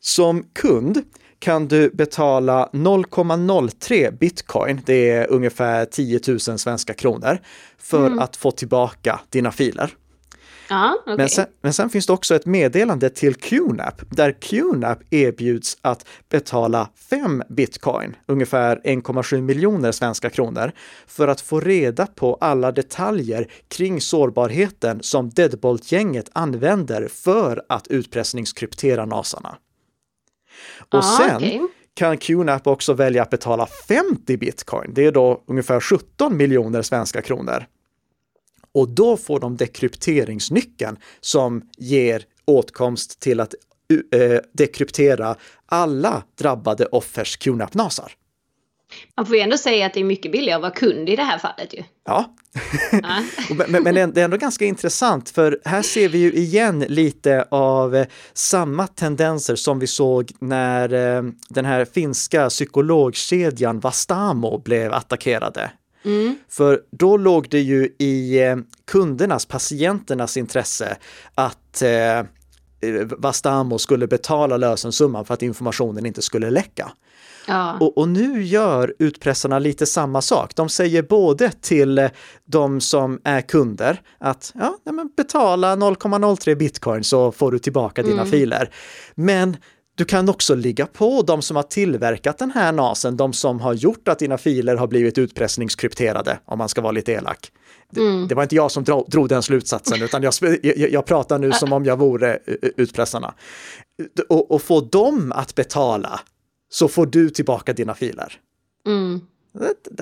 Som 0.00 0.44
kund 0.54 1.02
kan 1.38 1.68
du 1.68 1.90
betala 1.90 2.70
0,03 2.72 4.18
bitcoin, 4.18 4.80
det 4.86 5.10
är 5.10 5.30
ungefär 5.30 5.84
10 5.84 6.20
000 6.28 6.40
svenska 6.40 6.94
kronor, 6.94 7.38
för 7.78 8.06
mm. 8.06 8.18
att 8.18 8.36
få 8.36 8.50
tillbaka 8.50 9.20
dina 9.30 9.52
filer. 9.52 9.90
Ja, 10.68 10.98
okay. 11.02 11.16
men, 11.16 11.28
sen, 11.28 11.46
men 11.62 11.72
sen 11.72 11.90
finns 11.90 12.06
det 12.06 12.12
också 12.12 12.34
ett 12.34 12.46
meddelande 12.46 13.10
till 13.10 13.34
QNAP 13.34 14.02
där 14.10 14.32
QNAP 14.32 14.98
erbjuds 15.10 15.78
att 15.82 16.06
betala 16.28 16.88
5 17.10 17.42
bitcoin, 17.48 18.16
ungefär 18.26 18.80
1,7 18.84 19.40
miljoner 19.40 19.92
svenska 19.92 20.30
kronor, 20.30 20.72
för 21.06 21.28
att 21.28 21.40
få 21.40 21.60
reda 21.60 22.06
på 22.06 22.38
alla 22.40 22.72
detaljer 22.72 23.48
kring 23.68 24.00
sårbarheten 24.00 24.98
som 25.02 25.30
Deadbolt-gänget 25.30 26.30
använder 26.32 27.08
för 27.08 27.62
att 27.68 27.88
utpressningskryptera 27.88 29.06
nasarna. 29.06 29.56
Och 30.78 30.98
ah, 30.98 31.02
sen 31.02 31.36
okay. 31.36 31.60
kan 31.94 32.18
QNAP 32.18 32.66
också 32.66 32.92
välja 32.92 33.22
att 33.22 33.30
betala 33.30 33.66
50 33.66 34.36
bitcoin. 34.36 34.94
Det 34.94 35.06
är 35.06 35.12
då 35.12 35.44
ungefär 35.46 35.80
17 35.80 36.36
miljoner 36.36 36.82
svenska 36.82 37.22
kronor. 37.22 37.66
Och 38.78 38.88
då 38.88 39.16
får 39.16 39.40
de 39.40 39.56
dekrypteringsnyckeln 39.56 40.96
som 41.20 41.62
ger 41.78 42.24
åtkomst 42.44 43.20
till 43.20 43.40
att 43.40 43.54
uh, 44.14 44.38
dekryptera 44.52 45.36
alla 45.66 46.22
drabbade 46.38 46.86
offers 46.86 47.36
QNAP-nasar. 47.36 48.12
Man 49.16 49.26
får 49.26 49.36
ju 49.36 49.42
ändå 49.42 49.58
säga 49.58 49.86
att 49.86 49.94
det 49.94 50.00
är 50.00 50.04
mycket 50.04 50.32
billigare 50.32 50.56
att 50.56 50.62
vara 50.62 50.72
kund 50.72 51.08
i 51.08 51.16
det 51.16 51.22
här 51.22 51.38
fallet 51.38 51.74
ju. 51.74 51.82
Ja, 52.06 52.34
men, 53.68 53.82
men 53.82 53.94
det 53.94 54.20
är 54.20 54.24
ändå 54.24 54.36
ganska 54.36 54.64
intressant 54.64 55.30
för 55.30 55.60
här 55.64 55.82
ser 55.82 56.08
vi 56.08 56.18
ju 56.18 56.32
igen 56.32 56.80
lite 56.88 57.46
av 57.50 57.96
eh, 57.96 58.06
samma 58.32 58.86
tendenser 58.86 59.56
som 59.56 59.78
vi 59.78 59.86
såg 59.86 60.32
när 60.38 60.92
eh, 60.92 61.22
den 61.48 61.64
här 61.64 61.84
finska 61.84 62.48
psykologkedjan 62.48 63.80
Vastamo 63.80 64.58
blev 64.58 64.92
attackerade. 64.92 65.70
Mm. 66.04 66.36
För 66.48 66.80
då 66.90 67.16
låg 67.16 67.48
det 67.50 67.60
ju 67.60 67.94
i 67.98 68.42
eh, 68.42 68.56
kundernas, 68.84 69.46
patienternas 69.46 70.36
intresse 70.36 70.96
att 71.34 71.82
Vastamo 73.18 73.78
skulle 73.78 74.06
betala 74.06 74.56
lösensumman 74.56 75.24
för 75.24 75.34
att 75.34 75.42
informationen 75.42 76.06
inte 76.06 76.22
skulle 76.22 76.50
läcka. 76.50 76.92
Ja. 77.48 77.78
Och, 77.80 77.98
och, 77.98 78.08
nu 78.08 78.42
gör 78.42 78.94
utpressarna 78.98 79.58
lite 79.58 79.86
samma 79.86 80.22
sak. 80.22 80.54
De 80.54 80.68
säger 80.68 81.02
både 81.02 81.50
till 81.50 81.98
eh, 81.98 82.10
de 82.44 82.80
som 82.80 83.20
är 83.24 83.40
kunder 83.40 84.00
att 84.18 84.52
ja, 84.54 84.78
men 84.84 85.10
betala 85.16 85.76
0,03 85.76 86.54
bitcoin 86.54 87.04
så 87.04 87.32
får 87.32 87.52
du 87.52 87.58
tillbaka 87.58 88.02
dina 88.02 88.22
mm. 88.22 88.30
filer. 88.30 88.70
Men 89.14 89.56
du 89.98 90.04
kan 90.04 90.28
också 90.28 90.54
ligga 90.54 90.86
på 90.86 91.22
de 91.22 91.42
som 91.42 91.56
har 91.56 91.62
tillverkat 91.62 92.38
den 92.38 92.50
här 92.50 92.72
NASen, 92.72 93.16
de 93.16 93.32
som 93.32 93.60
har 93.60 93.74
gjort 93.74 94.08
att 94.08 94.18
dina 94.18 94.38
filer 94.38 94.76
har 94.76 94.86
blivit 94.86 95.18
utpressningskrypterade, 95.18 96.38
om 96.44 96.58
man 96.58 96.68
ska 96.68 96.80
vara 96.80 96.92
lite 96.92 97.12
elak. 97.12 97.52
Mm. 97.96 98.28
Det, 98.28 98.34
var 98.34 98.42
inte 98.42 98.54
jag 98.54 98.70
som 98.70 98.84
drog, 98.84 99.10
drog 99.10 99.28
den 99.28 99.42
slutsatsen, 99.42 100.02
utan 100.02 100.22
jag, 100.22 100.34
jag, 100.62 100.90
jag, 100.92 101.06
pratar 101.06 101.38
nu 101.38 101.52
som 101.52 101.72
om 101.72 101.84
jag 101.84 101.96
vore 101.96 102.38
utpressarna. 102.76 103.34
Och, 104.28 104.50
och 104.50 104.62
få 104.62 104.80
dem 104.80 105.32
att 105.32 105.54
betala 105.54 106.20
så 106.68 106.88
får 106.88 107.06
du 107.06 107.30
tillbaka 107.30 107.72
dina 107.72 107.94
filer. 107.94 108.32
Mm. 108.86 109.20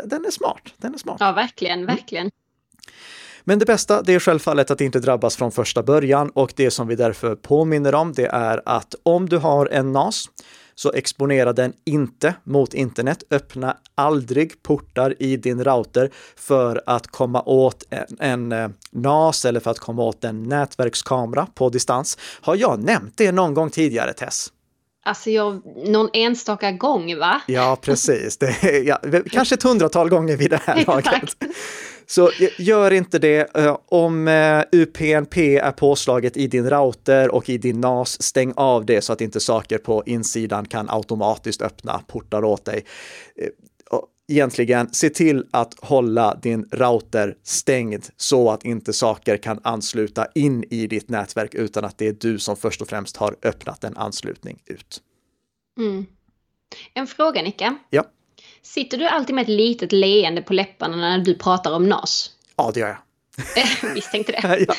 Den 0.04 0.24
är 0.24 0.30
smart. 0.30 0.74
Den 0.76 0.94
är 0.94 0.98
smart. 0.98 1.16
Ja, 1.20 1.32
verkligen, 1.32 1.78
mm. 1.78 1.96
Men 3.48 3.58
det 3.58 3.66
bästa, 3.66 4.02
det 4.02 4.14
är 4.14 4.20
självfallet 4.20 4.70
att 4.70 4.80
inte 4.80 5.00
drabbas 5.00 5.36
från 5.36 5.52
första 5.52 5.82
början 5.82 6.30
och 6.30 6.52
det 6.56 6.70
som 6.70 6.88
vi 6.88 6.96
därför 6.96 7.34
påminner 7.34 7.94
om, 7.94 8.12
det 8.12 8.26
är 8.26 8.62
att 8.64 8.94
om 9.02 9.28
du 9.28 9.38
har 9.38 9.66
en 9.66 9.92
NAS 9.92 10.28
så 10.74 10.92
exponera 10.92 11.52
den 11.52 11.72
inte 11.84 12.34
mot 12.44 12.74
internet. 12.74 13.24
Öppna 13.30 13.76
aldrig 13.94 14.62
portar 14.62 15.22
i 15.22 15.36
din 15.36 15.64
router 15.64 16.10
för 16.36 16.82
att 16.86 17.06
komma 17.06 17.42
åt 17.42 17.84
en, 17.90 18.16
en 18.20 18.52
eh, 18.52 18.68
NAS 18.90 19.44
eller 19.44 19.60
för 19.60 19.70
att 19.70 19.78
komma 19.78 20.02
åt 20.02 20.24
en 20.24 20.42
nätverkskamera 20.42 21.46
på 21.54 21.68
distans. 21.68 22.18
Har 22.40 22.56
jag 22.56 22.82
nämnt 22.82 23.14
det 23.16 23.32
någon 23.32 23.54
gång 23.54 23.70
tidigare, 23.70 24.12
Tess? 24.12 24.52
Alltså 25.06 25.30
jag, 25.30 25.62
någon 25.88 26.08
enstaka 26.12 26.72
gång 26.72 27.18
va? 27.18 27.40
Ja, 27.46 27.76
precis. 27.82 28.36
Det 28.36 28.46
är, 28.46 28.82
ja, 28.82 28.98
kanske 29.30 29.54
ett 29.54 29.62
hundratal 29.62 30.08
gånger 30.08 30.36
vid 30.36 30.50
det 30.50 30.60
här 30.64 30.84
laget. 30.86 31.36
Så 32.06 32.30
gör 32.58 32.92
inte 32.92 33.18
det. 33.18 33.56
Eh, 33.56 33.78
om 33.88 34.28
eh, 34.28 34.62
UPnP 34.72 35.36
är 35.36 35.72
påslaget 35.72 36.36
i 36.36 36.46
din 36.46 36.70
router 36.70 37.34
och 37.34 37.48
i 37.48 37.58
din 37.58 37.80
NAS, 37.80 38.22
stäng 38.22 38.52
av 38.56 38.86
det 38.86 39.00
så 39.00 39.12
att 39.12 39.20
inte 39.20 39.40
saker 39.40 39.78
på 39.78 40.02
insidan 40.06 40.64
kan 40.64 40.90
automatiskt 40.90 41.62
öppna 41.62 42.00
portar 42.06 42.44
åt 42.44 42.64
dig. 42.64 42.84
Egentligen, 44.28 44.92
se 44.92 45.10
till 45.10 45.44
att 45.50 45.74
hålla 45.80 46.34
din 46.34 46.68
router 46.72 47.36
stängd 47.42 48.06
så 48.16 48.50
att 48.50 48.64
inte 48.64 48.92
saker 48.92 49.36
kan 49.36 49.60
ansluta 49.64 50.26
in 50.34 50.64
i 50.70 50.86
ditt 50.86 51.08
nätverk 51.08 51.54
utan 51.54 51.84
att 51.84 51.98
det 51.98 52.08
är 52.08 52.12
du 52.12 52.38
som 52.38 52.56
först 52.56 52.82
och 52.82 52.88
främst 52.88 53.16
har 53.16 53.36
öppnat 53.42 53.84
en 53.84 53.96
anslutning 53.96 54.62
ut. 54.66 55.00
Mm. 55.78 56.06
En 56.94 57.06
fråga 57.06 57.42
Nicka. 57.42 57.78
Ja. 57.90 58.04
Sitter 58.62 58.98
du 58.98 59.06
alltid 59.06 59.34
med 59.34 59.42
ett 59.42 59.48
litet 59.48 59.92
leende 59.92 60.42
på 60.42 60.52
läpparna 60.52 60.96
när 60.96 61.18
du 61.18 61.34
pratar 61.34 61.72
om 61.74 61.88
NAS? 61.88 62.30
Ja, 62.56 62.70
det 62.74 62.80
gör 62.80 62.88
jag. 62.88 62.98
Misstänkte 63.94 64.32
det. 64.32 64.66
ja. 64.68 64.74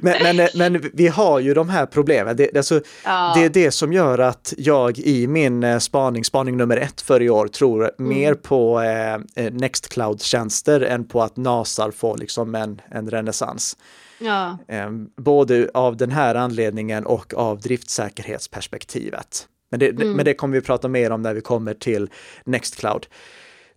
men, 0.00 0.36
men, 0.36 0.48
men 0.54 0.90
vi 0.92 1.08
har 1.08 1.40
ju 1.40 1.54
de 1.54 1.68
här 1.68 1.86
problemen. 1.86 2.36
Det, 2.36 2.56
alltså, 2.56 2.80
ja. 3.04 3.32
det 3.36 3.44
är 3.44 3.48
det 3.48 3.70
som 3.70 3.92
gör 3.92 4.18
att 4.18 4.54
jag 4.58 4.98
i 4.98 5.26
min 5.26 5.64
eh, 5.64 5.78
spaning, 5.78 6.24
spaning 6.24 6.56
nummer 6.56 6.76
ett 6.76 7.00
för 7.00 7.22
i 7.22 7.30
år, 7.30 7.48
tror 7.48 7.90
mm. 7.98 8.18
mer 8.18 8.34
på 8.34 8.80
eh, 8.80 9.44
eh, 9.44 9.52
Nextcloud-tjänster 9.52 10.80
än 10.80 11.08
på 11.08 11.22
att 11.22 11.36
NASAR 11.36 11.90
får 11.90 12.18
liksom 12.18 12.54
en, 12.54 12.80
en 12.90 13.10
renässans. 13.10 13.76
Ja. 14.18 14.58
Eh, 14.68 14.90
både 15.16 15.70
av 15.74 15.96
den 15.96 16.10
här 16.10 16.34
anledningen 16.34 17.06
och 17.06 17.34
av 17.34 17.60
driftsäkerhetsperspektivet. 17.60 19.48
Men 19.70 19.80
det, 19.80 19.88
mm. 19.88 20.12
men 20.12 20.24
det 20.24 20.34
kommer 20.34 20.54
vi 20.54 20.60
prata 20.60 20.88
mer 20.88 21.10
om 21.10 21.22
när 21.22 21.34
vi 21.34 21.40
kommer 21.40 21.74
till 21.74 22.10
Nextcloud. 22.44 23.06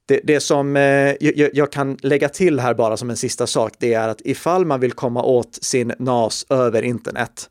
Det, 0.09 0.19
det 0.23 0.39
som 0.39 0.75
eh, 0.75 1.15
jag, 1.19 1.49
jag, 1.53 1.71
kan 1.71 1.97
lägga 2.01 2.29
till 2.29 2.59
här 2.59 2.73
bara 2.73 2.97
som 2.97 3.09
en 3.09 3.17
sista 3.17 3.47
sak, 3.47 3.73
det 3.79 3.93
är 3.93 4.07
att 4.07 4.21
ifall 4.25 4.65
man 4.65 4.79
vill 4.79 4.91
komma 4.91 5.23
åt 5.23 5.63
sin 5.63 5.93
NAS 5.99 6.45
över 6.49 6.81
internet, 6.81 7.49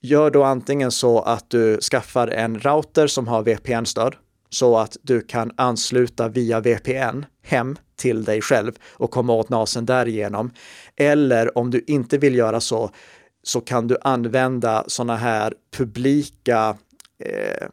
gör 0.00 0.30
då 0.30 0.42
antingen 0.42 0.90
så 0.90 1.20
att 1.20 1.50
du 1.50 1.80
skaffar 1.80 2.28
en 2.28 2.60
router 2.60 3.06
som 3.06 3.28
har 3.28 3.42
VPN-stöd, 3.42 4.14
så 4.50 4.76
att 4.78 4.96
du 5.02 5.20
kan 5.20 5.52
ansluta 5.56 6.28
via 6.28 6.60
VPN 6.60 7.24
hem 7.42 7.76
till 7.96 8.24
dig 8.24 8.40
själv 8.42 8.72
och 8.90 9.10
komma 9.10 9.32
åt 9.32 9.48
NASen 9.48 9.86
därigenom. 9.86 10.50
Eller 10.96 11.58
om 11.58 11.70
du 11.70 11.84
inte 11.86 12.18
vill 12.18 12.34
göra 12.34 12.60
så, 12.60 12.90
så 13.42 13.60
kan 13.60 13.86
du 13.86 13.96
använda 14.02 14.84
sådana 14.86 15.16
här 15.16 15.54
publika 15.76 16.76
eh, 17.18 17.68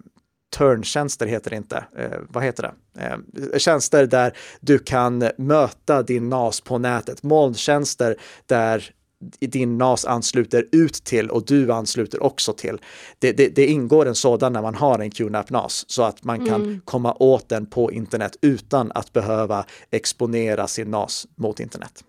turntjänster 0.57 1.25
heter 1.25 1.49
det 1.49 1.55
inte. 1.55 1.83
Eh, 1.97 2.19
vad 2.29 2.43
heter 2.43 2.63
det? 2.63 2.73
Eh, 2.97 3.57
tjänster 3.57 4.05
där 4.05 4.37
du 4.59 4.79
kan 4.79 5.29
möta 5.37 6.03
din 6.03 6.29
NAS 6.29 6.61
på 6.61 6.77
nätet. 6.77 7.23
Molntjänster 7.23 8.15
där 8.45 8.91
din 9.39 9.77
NAS 9.77 10.05
ansluter 10.05 10.65
ut 10.71 10.93
till 10.93 11.29
och 11.29 11.45
du 11.45 11.71
ansluter 11.71 12.23
också 12.23 12.53
till. 12.53 12.81
Det, 13.19 13.31
det, 13.31 13.47
det 13.47 13.65
ingår 13.65 14.05
en 14.05 14.15
sådan 14.15 14.53
när 14.53 14.61
man 14.61 14.75
har 14.75 14.99
en 14.99 15.11
QNAP 15.11 15.49
NAS 15.49 15.85
så 15.87 16.03
att 16.03 16.23
man 16.23 16.45
kan 16.45 16.61
mm. 16.61 16.81
komma 16.85 17.13
åt 17.19 17.49
den 17.49 17.65
på 17.65 17.91
internet 17.91 18.35
utan 18.41 18.91
att 18.95 19.13
behöva 19.13 19.65
exponera 19.91 20.67
sin 20.67 20.91
NAS 20.91 21.27
mot 21.35 21.59
internet. 21.59 22.03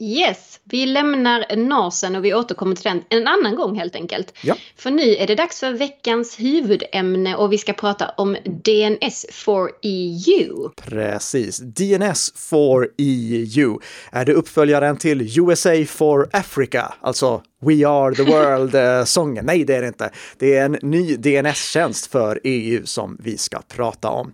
Yes, 0.00 0.60
vi 0.64 0.86
lämnar 0.86 1.56
NASen 1.56 2.16
och 2.16 2.24
vi 2.24 2.34
återkommer 2.34 2.76
till 2.76 2.84
den 2.84 3.02
en 3.08 3.26
annan 3.26 3.56
gång 3.56 3.76
helt 3.76 3.94
enkelt. 3.94 4.34
Ja. 4.42 4.56
För 4.76 4.90
nu 4.90 5.16
är 5.16 5.26
det 5.26 5.34
dags 5.34 5.60
för 5.60 5.72
veckans 5.72 6.40
huvudämne 6.40 7.36
och 7.36 7.52
vi 7.52 7.58
ska 7.58 7.72
prata 7.72 8.08
om 8.08 8.36
DNS 8.44 9.26
for 9.32 9.70
EU. 9.82 10.68
Precis. 10.76 11.58
DNS 11.58 12.32
for 12.36 12.88
EU 12.98 13.80
är 14.12 14.24
det 14.24 14.32
uppföljaren 14.32 14.96
till 14.96 15.38
USA 15.38 15.84
for 15.88 16.28
Africa, 16.32 16.94
alltså 17.00 17.42
We 17.60 17.88
are 17.88 18.14
the 18.14 18.22
world-sången. 18.22 19.44
Nej, 19.46 19.64
det 19.64 19.74
är 19.74 19.82
det 19.82 19.88
inte. 19.88 20.10
Det 20.38 20.56
är 20.56 20.64
en 20.64 20.78
ny 20.82 21.16
DNS-tjänst 21.16 22.06
för 22.06 22.40
EU 22.44 22.86
som 22.86 23.16
vi 23.20 23.38
ska 23.38 23.58
prata 23.68 24.10
om. 24.10 24.32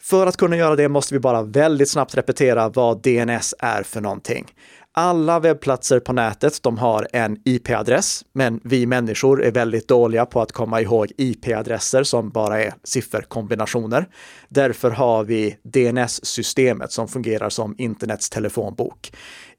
För 0.00 0.26
att 0.26 0.36
kunna 0.36 0.56
göra 0.56 0.76
det 0.76 0.88
måste 0.88 1.14
vi 1.14 1.20
bara 1.20 1.42
väldigt 1.42 1.88
snabbt 1.88 2.14
repetera 2.14 2.68
vad 2.68 3.02
DNS 3.02 3.54
är 3.58 3.82
för 3.82 4.00
någonting. 4.00 4.46
Alla 4.94 5.40
webbplatser 5.40 6.00
på 6.00 6.12
nätet, 6.12 6.62
de 6.62 6.78
har 6.78 7.08
en 7.12 7.38
IP-adress, 7.44 8.24
men 8.32 8.60
vi 8.64 8.86
människor 8.86 9.44
är 9.44 9.50
väldigt 9.50 9.88
dåliga 9.88 10.26
på 10.26 10.40
att 10.40 10.52
komma 10.52 10.80
ihåg 10.80 11.12
IP-adresser 11.18 12.02
som 12.02 12.30
bara 12.30 12.62
är 12.62 12.74
sifferkombinationer. 12.84 14.08
Därför 14.48 14.90
har 14.90 15.24
vi 15.24 15.56
DNS-systemet 15.62 16.92
som 16.92 17.08
fungerar 17.08 17.48
som 17.48 17.74
internets 17.78 18.30
telefonbok. 18.30 19.12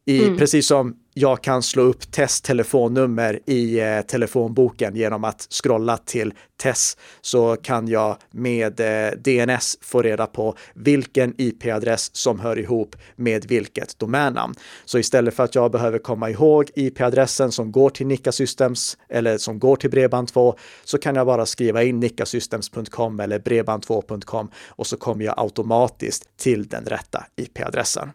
I, 0.06 0.24
mm. 0.24 0.38
Precis 0.38 0.68
som 0.68 0.96
jag 1.13 1.43
kan 1.43 1.63
slå 1.63 1.84
upp 1.84 2.12
Tess 2.12 2.41
telefonnummer 2.41 3.39
i 3.46 3.79
eh, 3.79 4.01
telefonboken 4.01 4.96
genom 4.96 5.24
att 5.24 5.48
scrolla 5.50 5.98
till 5.98 6.34
Tess 6.62 6.98
så 7.22 7.55
kan 7.55 7.88
jag 7.88 8.17
med 8.32 8.79
eh, 8.79 9.12
DNS 9.17 9.77
få 9.82 10.01
reda 10.01 10.27
på 10.27 10.55
vilken 10.74 11.34
IP-adress 11.38 12.15
som 12.15 12.39
hör 12.39 12.60
ihop 12.60 12.96
med 13.15 13.46
vilket 13.46 14.00
domännamn. 14.00 14.53
Så 14.86 15.00
istället 15.00 15.34
för 15.34 15.43
att 15.43 15.55
jag 15.55 15.72
behöver 15.72 16.00
komma 16.00 16.29
ihåg 16.29 16.70
IP-adressen 16.75 17.51
som 17.51 17.72
går 17.72 17.89
till 17.89 18.08
Nika 18.08 18.32
Systems 18.32 18.98
eller 19.10 19.38
som 19.38 19.60
går 19.60 19.75
till 19.75 19.91
Bredband2 19.91 20.55
så 20.84 20.98
kan 20.98 21.15
jag 21.15 21.27
bara 21.27 21.46
skriva 21.46 21.84
in 21.84 22.00
nickasystems.com 22.00 23.20
eller 23.20 23.39
bredband2.com 23.39 24.51
och 24.67 24.88
så 24.88 24.98
kommer 24.98 25.25
jag 25.25 25.34
automatiskt 25.38 26.38
till 26.38 26.67
den 26.67 26.86
rätta 26.86 27.25
IP-adressen. 27.36 28.10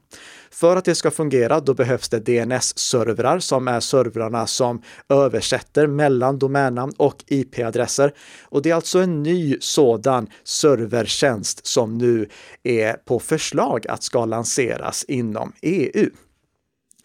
För 0.51 0.77
att 0.77 0.85
det 0.85 0.95
ska 0.95 1.11
fungera, 1.11 1.61
då 1.61 1.75
behövs 1.75 2.09
det 2.09 2.21
DNS 2.21 2.79
DNS-servrar 2.89 3.39
som 3.39 3.69
är 3.69 3.81
servrarna 3.81 4.47
som 4.47 4.83
översätter 5.09 5.87
mellan 5.87 6.39
domännamn 6.39 6.93
och 6.97 7.25
IP-adresser. 7.27 8.13
Och 8.43 8.63
det 8.63 8.71
är 8.71 8.75
alltså 8.75 8.99
en 8.99 9.23
ny 9.23 9.57
sådan 9.61 10.29
servertjänst 10.45 11.67
som 11.67 11.99
nu 11.99 12.29
är 12.63 12.93
på 12.93 13.19
förslag 13.19 13.87
att 13.89 14.03
ska 14.03 14.25
lanseras 14.25 15.05
inom 15.09 15.53
EU. 15.63 16.11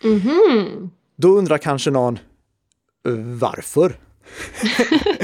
Mm 0.04 0.20
-hmm. 0.20 0.90
Då 1.18 1.38
undrar 1.38 1.58
kanske 1.58 1.92
någon 1.92 2.20
varför? 3.40 4.00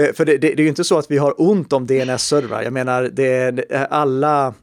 Eh, 0.00 0.12
för 0.12 0.24
det, 0.24 0.38
det, 0.38 0.48
det, 0.54 0.62
är 0.62 0.64
ju 0.64 0.68
inte 0.68 0.84
så 0.84 0.98
att 0.98 1.10
vi 1.10 1.18
har 1.18 1.34
ont 1.40 1.72
om 1.72 1.86
DNS-servrar. 1.86 2.62
Jag 2.62 2.72
menar, 2.72 3.02
det, 3.02 3.64
eh, 3.70 3.82
alla, 3.90 4.54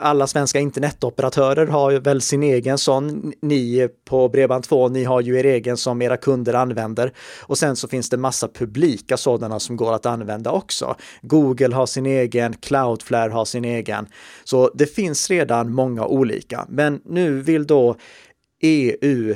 alla 0.00 0.26
svenska 0.26 0.58
internetoperatörer 0.58 1.66
har 1.66 1.90
ju 1.90 1.98
väl 1.98 2.20
sin 2.20 2.42
egen 2.42 2.78
sån. 2.78 3.32
Ni 3.42 3.88
på 4.04 4.28
Bredband2, 4.28 4.90
ni 4.90 5.04
har 5.04 5.20
ju 5.20 5.38
er 5.38 5.44
egen 5.44 5.76
som 5.76 6.02
era 6.02 6.16
kunder 6.16 6.54
använder. 6.54 7.12
Och 7.42 7.58
sen 7.58 7.76
så 7.76 7.88
finns 7.88 8.10
det 8.10 8.16
massa 8.16 8.48
publika 8.48 9.16
sådana 9.16 9.60
som 9.60 9.76
går 9.76 9.94
att 9.94 10.06
använda 10.06 10.50
också. 10.50 10.96
Google 11.22 11.74
har 11.74 11.86
sin 11.86 12.06
egen, 12.06 12.52
Cloudflare 12.52 13.30
har 13.30 13.44
sin 13.44 13.64
egen. 13.64 14.06
Så 14.44 14.70
det 14.74 14.86
finns 14.86 15.30
redan 15.30 15.74
många 15.74 16.06
olika. 16.06 16.66
Men 16.68 17.00
nu 17.04 17.40
vill 17.40 17.66
då 17.66 17.96
EU 18.62 19.34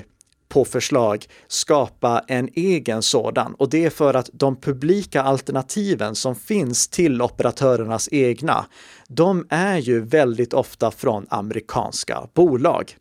på 0.55 0.65
förslag 0.65 1.27
skapa 1.49 2.23
en 2.29 2.49
egen 2.55 3.03
sådan. 3.03 3.55
Och 3.55 3.71
det 3.71 3.85
är 3.85 3.91
för 3.91 4.15
att 4.15 4.31
de 4.33 4.61
publika 4.61 5.23
alternativen 5.23 6.15
som 6.15 6.35
finns 6.35 6.89
till 6.89 7.23
operatörernas 7.23 8.09
egna, 8.13 8.67
de 9.09 9.47
är 9.51 9.79
ju 9.79 10.01
väldigt 10.01 10.55
ofta 10.55 10.91
från 10.91 11.27
amerikanska 11.31 12.29
bolag. 12.35 12.97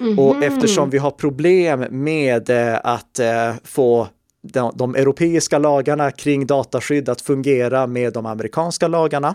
Mm 0.00 0.12
-hmm. 0.12 0.18
Och 0.18 0.44
eftersom 0.44 0.90
vi 0.90 0.98
har 0.98 1.10
problem 1.10 1.84
med 1.90 2.50
eh, 2.50 2.80
att 2.84 3.18
eh, 3.18 3.54
få 3.64 4.08
de, 4.42 4.72
de 4.76 4.94
europeiska 4.94 5.58
lagarna 5.58 6.10
kring 6.10 6.46
dataskydd 6.46 7.08
att 7.08 7.20
fungera 7.20 7.86
med 7.86 8.12
de 8.12 8.26
amerikanska 8.26 8.88
lagarna. 8.88 9.34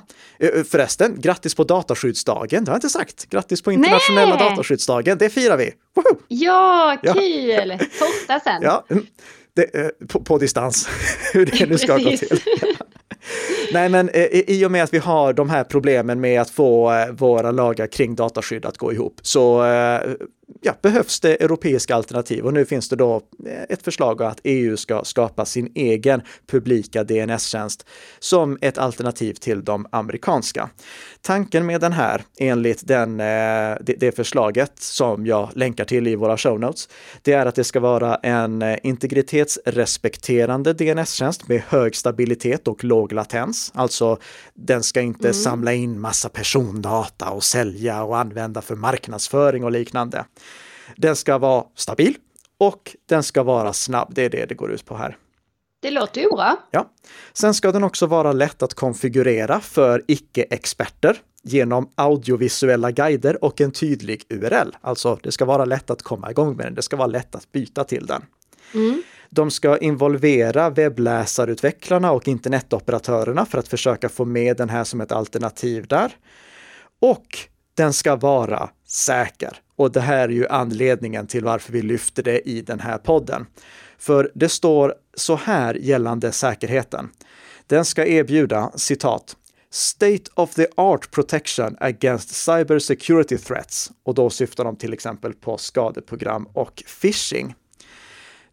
Förresten, 0.69 1.21
grattis 1.21 1.55
på 1.55 1.63
dataskyddsdagen, 1.63 2.63
det 2.65 2.71
har 2.71 2.75
jag 2.75 2.77
inte 2.77 2.89
sagt. 2.89 3.29
Grattis 3.29 3.61
på 3.61 3.71
internationella 3.71 4.35
Nej. 4.35 4.49
dataskyddsdagen, 4.49 5.17
det 5.17 5.29
firar 5.29 5.57
vi! 5.57 5.73
Woho! 5.95 6.19
Ja, 6.27 6.97
kul! 7.03 7.69
Ja. 7.69 7.77
Torsdag 7.77 8.39
sen. 8.43 8.61
Ja, 8.61 8.85
mm. 8.89 9.05
det, 9.53 9.91
på, 10.07 10.21
på, 10.23 10.37
distans, 10.37 10.89
hur 11.33 11.45
det 11.45 11.69
nu 11.69 11.77
ska 11.77 11.97
gå 11.97 12.17
till. 12.17 12.39
Nej, 13.73 13.89
men 13.89 14.09
i 14.13 14.65
och 14.65 14.71
med 14.71 14.83
att 14.83 14.93
vi 14.93 14.97
har 14.97 15.33
de 15.33 15.49
här 15.49 15.63
problemen 15.63 16.19
med 16.19 16.41
att 16.41 16.49
få 16.49 16.93
våra 17.11 17.51
lagar 17.51 17.87
kring 17.87 18.15
dataskydd 18.15 18.65
att 18.65 18.77
gå 18.77 18.93
ihop 18.93 19.19
så 19.21 19.63
ja, 20.61 20.73
behövs 20.81 21.19
det 21.19 21.43
europeiska 21.43 21.95
alternativ 21.95 22.45
och 22.45 22.53
nu 22.53 22.65
finns 22.65 22.89
det 22.89 22.95
då 22.95 23.21
eh, 23.45 23.63
ett 23.69 23.83
förslag 23.83 24.23
att 24.23 24.39
EU 24.43 24.77
ska 24.77 25.03
skapa 25.03 25.45
sin 25.45 25.71
egen 25.75 26.21
publika 26.47 27.03
DNS-tjänst 27.03 27.85
som 28.19 28.57
ett 28.61 28.77
alternativ 28.77 29.33
till 29.33 29.63
de 29.63 29.87
amerikanska. 29.91 30.69
Tanken 31.21 31.65
med 31.65 31.81
den 31.81 31.93
här, 31.93 32.21
enligt 32.39 32.87
den, 32.87 33.19
eh, 33.19 33.77
det 33.81 34.15
förslaget 34.15 34.79
som 34.79 35.25
jag 35.25 35.49
länkar 35.53 35.85
till 35.85 36.07
i 36.07 36.15
våra 36.15 36.37
show 36.37 36.59
notes, 36.59 36.89
det 37.21 37.33
är 37.33 37.45
att 37.45 37.55
det 37.55 37.63
ska 37.63 37.79
vara 37.79 38.15
en 38.15 38.61
eh, 38.61 38.77
integritetsrespekterande 38.83 40.73
DNS-tjänst 40.73 41.47
med 41.47 41.61
hög 41.67 41.95
stabilitet 41.95 42.67
och 42.67 42.83
låg 42.83 43.13
latens. 43.13 43.71
Alltså, 43.73 44.17
den 44.53 44.83
ska 44.83 45.01
inte 45.01 45.27
mm. 45.27 45.33
samla 45.33 45.73
in 45.73 45.99
massa 45.99 46.29
persondata 46.29 47.29
och 47.29 47.43
sälja 47.43 48.03
och 48.03 48.17
använda 48.17 48.61
för 48.61 48.75
marknadsföring 48.75 49.63
och 49.63 49.71
liknande. 49.71 50.25
Den 50.95 51.15
ska 51.15 51.37
vara 51.37 51.65
stabil 51.75 52.15
och 52.57 52.95
den 53.05 53.23
ska 53.23 53.43
vara 53.43 53.73
snabb. 53.73 54.11
Det 54.15 54.25
är 54.25 54.29
det 54.29 54.45
det 54.45 54.55
går 54.55 54.71
ut 54.71 54.85
på 54.85 54.97
här. 54.97 55.17
Det 55.79 55.91
låter 55.91 56.21
ju 56.21 56.29
bra. 56.29 56.57
Ja. 56.71 56.91
Sen 57.33 57.53
ska 57.53 57.71
den 57.71 57.83
också 57.83 58.05
vara 58.05 58.33
lätt 58.33 58.63
att 58.63 58.73
konfigurera 58.73 59.59
för 59.59 60.03
icke-experter 60.07 61.17
genom 61.43 61.89
audiovisuella 61.95 62.91
guider 62.91 63.43
och 63.43 63.61
en 63.61 63.71
tydlig 63.71 64.23
URL. 64.29 64.75
Alltså, 64.81 65.19
det 65.23 65.31
ska 65.31 65.45
vara 65.45 65.65
lätt 65.65 65.89
att 65.89 66.01
komma 66.01 66.31
igång 66.31 66.55
med 66.55 66.65
den. 66.65 66.75
Det 66.75 66.81
ska 66.81 66.95
vara 66.95 67.07
lätt 67.07 67.35
att 67.35 67.51
byta 67.51 67.83
till 67.83 68.05
den. 68.05 68.25
Mm. 68.73 69.03
De 69.29 69.51
ska 69.51 69.77
involvera 69.77 70.69
webbläsarutvecklarna 70.69 72.11
och 72.11 72.27
internetoperatörerna 72.27 73.45
för 73.45 73.57
att 73.57 73.67
försöka 73.67 74.09
få 74.09 74.25
med 74.25 74.57
den 74.57 74.69
här 74.69 74.83
som 74.83 75.01
ett 75.01 75.11
alternativ 75.11 75.87
där. 75.87 76.15
Och 76.99 77.37
den 77.73 77.93
ska 77.93 78.15
vara 78.15 78.69
säker. 78.87 79.57
Och 79.77 79.91
det 79.91 80.01
här 80.01 80.29
är 80.29 80.33
ju 80.33 80.47
anledningen 80.47 81.27
till 81.27 81.43
varför 81.43 81.73
vi 81.73 81.81
lyfter 81.81 82.23
det 82.23 82.49
i 82.49 82.61
den 82.61 82.79
här 82.79 82.97
podden. 82.97 83.45
För 83.97 84.31
det 84.35 84.49
står 84.49 84.93
så 85.13 85.35
här 85.35 85.73
gällande 85.73 86.31
säkerheten. 86.31 87.09
Den 87.67 87.85
ska 87.85 88.05
erbjuda 88.05 88.71
citat 88.75 89.35
State 89.69 90.31
of 90.33 90.53
the 90.53 90.67
art 90.75 91.11
protection 91.11 91.77
against 91.79 92.29
cyber 92.29 92.79
security 92.79 93.37
threats 93.37 93.91
och 94.03 94.13
då 94.13 94.29
syftar 94.29 94.63
de 94.63 94.75
till 94.75 94.93
exempel 94.93 95.33
på 95.33 95.57
skadeprogram 95.57 96.47
och 96.53 96.83
phishing. 97.01 97.55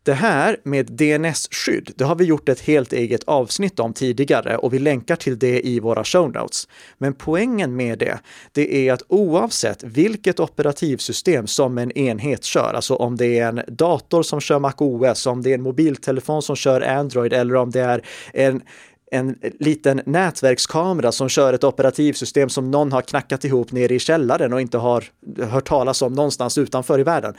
Det 0.04 0.14
här 0.14 0.56
med 0.62 0.86
DNS-skydd, 0.90 1.92
det 1.96 2.04
har 2.04 2.14
vi 2.14 2.24
gjort 2.24 2.48
ett 2.48 2.60
helt 2.60 2.92
eget 2.92 3.24
avsnitt 3.24 3.80
om 3.80 3.92
tidigare 3.92 4.56
och 4.56 4.74
vi 4.74 4.78
länkar 4.78 5.16
till 5.16 5.38
det 5.38 5.66
i 5.66 5.80
våra 5.80 6.04
show 6.04 6.32
notes. 6.32 6.68
Men 6.98 7.14
poängen 7.14 7.76
med 7.76 7.98
det, 7.98 8.18
det 8.52 8.88
är 8.88 8.92
att 8.92 9.02
oavsett 9.08 9.82
vilket 9.82 10.40
operativsystem 10.40 11.46
som 11.46 11.78
en 11.78 11.92
enhet 11.92 12.44
kör, 12.44 12.72
alltså 12.74 12.94
om 12.94 13.16
det 13.16 13.38
är 13.38 13.48
en 13.48 13.62
dator 13.68 14.22
som 14.22 14.40
kör 14.40 14.58
MacOS, 14.58 15.26
om 15.26 15.42
det 15.42 15.50
är 15.50 15.54
en 15.54 15.62
mobiltelefon 15.62 16.42
som 16.42 16.56
kör 16.56 16.80
Android 16.80 17.32
eller 17.32 17.54
om 17.54 17.70
det 17.70 17.80
är 17.80 18.02
en 18.32 18.62
en 19.10 19.38
liten 19.60 20.02
nätverkskamera 20.06 21.12
som 21.12 21.28
kör 21.28 21.52
ett 21.52 21.64
operativsystem 21.64 22.48
som 22.48 22.70
någon 22.70 22.92
har 22.92 23.02
knackat 23.02 23.44
ihop 23.44 23.72
nere 23.72 23.94
i 23.94 23.98
källaren 23.98 24.52
och 24.52 24.60
inte 24.60 24.78
har 24.78 25.04
hört 25.42 25.68
talas 25.68 26.02
om 26.02 26.12
någonstans 26.12 26.58
utanför 26.58 26.98
i 27.00 27.02
världen 27.02 27.34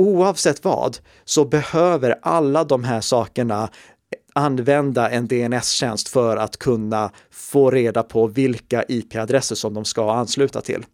oavsett 0.00 0.64
vad 0.64 0.98
så 1.24 1.44
behöver 1.44 2.18
alla 2.22 2.64
de 2.64 2.84
här 2.84 3.00
sakerna 3.00 3.68
använda 4.34 5.10
en 5.10 5.28
DNS-tjänst 5.28 6.08
för 6.08 6.36
att 6.36 6.56
kunna 6.56 7.10
få 7.30 7.70
reda 7.70 8.02
på 8.02 8.26
vilka 8.26 8.84
IP-adresser 8.88 9.54
som 9.54 9.74
de 9.74 9.84
ska 9.84 10.12
ansluta 10.12 10.60
till. 10.60 10.84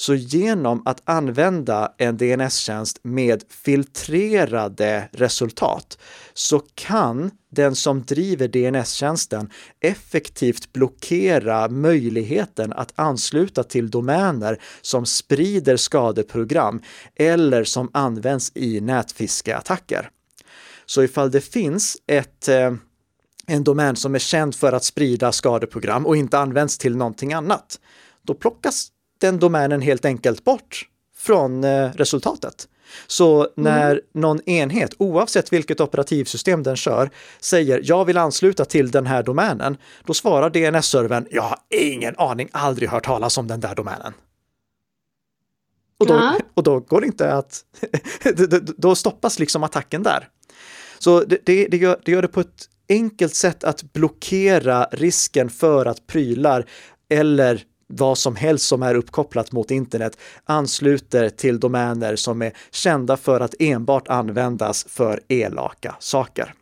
Så 0.00 0.14
genom 0.14 0.82
att 0.84 1.02
använda 1.04 1.94
en 1.98 2.16
DNS-tjänst 2.16 3.00
med 3.02 3.44
filtrerade 3.48 5.08
resultat 5.12 5.98
så 6.34 6.62
kan 6.74 7.30
den 7.50 7.76
som 7.76 8.02
driver 8.02 8.48
DNS-tjänsten 8.48 9.50
effektivt 9.80 10.72
blockera 10.72 11.68
möjligheten 11.68 12.72
att 12.72 12.92
ansluta 12.94 13.64
till 13.64 13.90
domäner 13.90 14.60
som 14.80 15.06
sprider 15.06 15.76
skadeprogram 15.76 16.82
eller 17.16 17.64
som 17.64 17.90
används 17.92 18.52
i 18.54 18.80
nätfiskeattacker. 18.80 20.10
Så 20.86 21.02
ifall 21.02 21.30
det 21.30 21.40
finns 21.40 21.96
ett 22.06 22.48
eh, 22.48 22.74
en 23.46 23.64
domän 23.64 23.96
som 23.96 24.14
är 24.14 24.18
känd 24.18 24.54
för 24.54 24.72
att 24.72 24.84
sprida 24.84 25.32
skadeprogram 25.32 26.06
och 26.06 26.16
inte 26.16 26.38
används 26.38 26.78
till 26.78 26.96
någonting 26.96 27.32
annat, 27.32 27.80
då 28.22 28.34
plockas 28.34 28.92
den 29.18 29.38
domänen 29.38 29.80
helt 29.80 30.04
enkelt 30.04 30.44
bort 30.44 30.88
från 31.16 31.64
eh, 31.64 31.90
resultatet. 31.92 32.68
Så 33.06 33.48
när 33.56 33.90
mm. 33.90 34.02
någon 34.14 34.48
enhet, 34.48 34.94
oavsett 34.98 35.52
vilket 35.52 35.80
operativsystem 35.80 36.62
den 36.62 36.76
kör, 36.76 37.10
säger 37.40 37.80
jag 37.84 38.04
vill 38.04 38.18
ansluta 38.18 38.64
till 38.64 38.90
den 38.90 39.06
här 39.06 39.22
domänen, 39.22 39.76
då 40.04 40.14
svarar 40.14 40.50
DNS-servern 40.50 41.26
jag 41.30 41.42
har 41.42 41.58
ingen 41.70 42.14
aning, 42.18 42.48
aldrig 42.52 42.88
hört 42.88 43.04
talas 43.04 43.38
om 43.38 43.46
den 43.46 43.60
där 43.60 43.74
domänen. 43.74 44.12
Och 46.00 46.06
då, 46.06 46.14
ja. 46.14 46.38
och 46.54 46.62
då 46.62 46.80
går 46.80 47.00
det 47.00 47.06
inte 47.06 47.32
att, 47.32 47.64
då 48.76 48.94
stoppas 48.94 49.38
liksom 49.38 49.64
attacken 49.64 50.02
där. 50.02 50.28
Så 50.98 51.24
det, 51.24 51.38
det, 51.44 51.66
det, 51.66 51.76
gör, 51.76 52.00
det 52.04 52.12
gör 52.12 52.22
det 52.22 52.28
på 52.28 52.40
ett 52.40 52.68
enkelt 52.88 53.34
sätt 53.34 53.64
att 53.64 53.92
blockera 53.92 54.88
risken 54.92 55.50
för 55.50 55.86
att 55.86 56.06
prylar 56.06 56.64
eller 57.08 57.62
vad 57.88 58.18
som 58.18 58.36
helst 58.36 58.68
som 58.68 58.82
är 58.82 58.94
uppkopplat 58.94 59.52
mot 59.52 59.70
internet 59.70 60.18
ansluter 60.44 61.28
till 61.28 61.60
domäner 61.60 62.16
som 62.16 62.42
är 62.42 62.52
kända 62.70 63.16
för 63.16 63.40
att 63.40 63.54
enbart 63.58 64.08
användas 64.08 64.86
för 64.88 65.20
elaka 65.28 65.96
saker. 65.98 66.54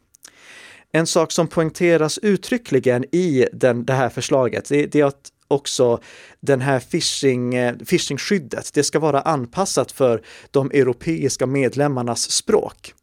En 0.92 1.06
sak 1.06 1.32
som 1.32 1.48
poängteras 1.48 2.18
uttryckligen 2.18 3.04
i 3.12 3.46
den, 3.52 3.84
det 3.84 3.92
här 3.92 4.08
förslaget, 4.08 4.68
det, 4.68 4.86
det 4.86 5.00
är 5.00 5.04
att 5.04 5.30
också 5.48 6.00
den 6.40 6.60
här 6.60 6.80
phishing, 6.80 7.54
eh, 7.54 7.74
phishing-skyddet, 7.76 8.70
det 8.74 8.82
ska 8.82 8.98
vara 8.98 9.20
anpassat 9.20 9.92
för 9.92 10.22
de 10.50 10.70
europeiska 10.70 11.46
medlemmarnas 11.46 12.30
språk. 12.30 12.94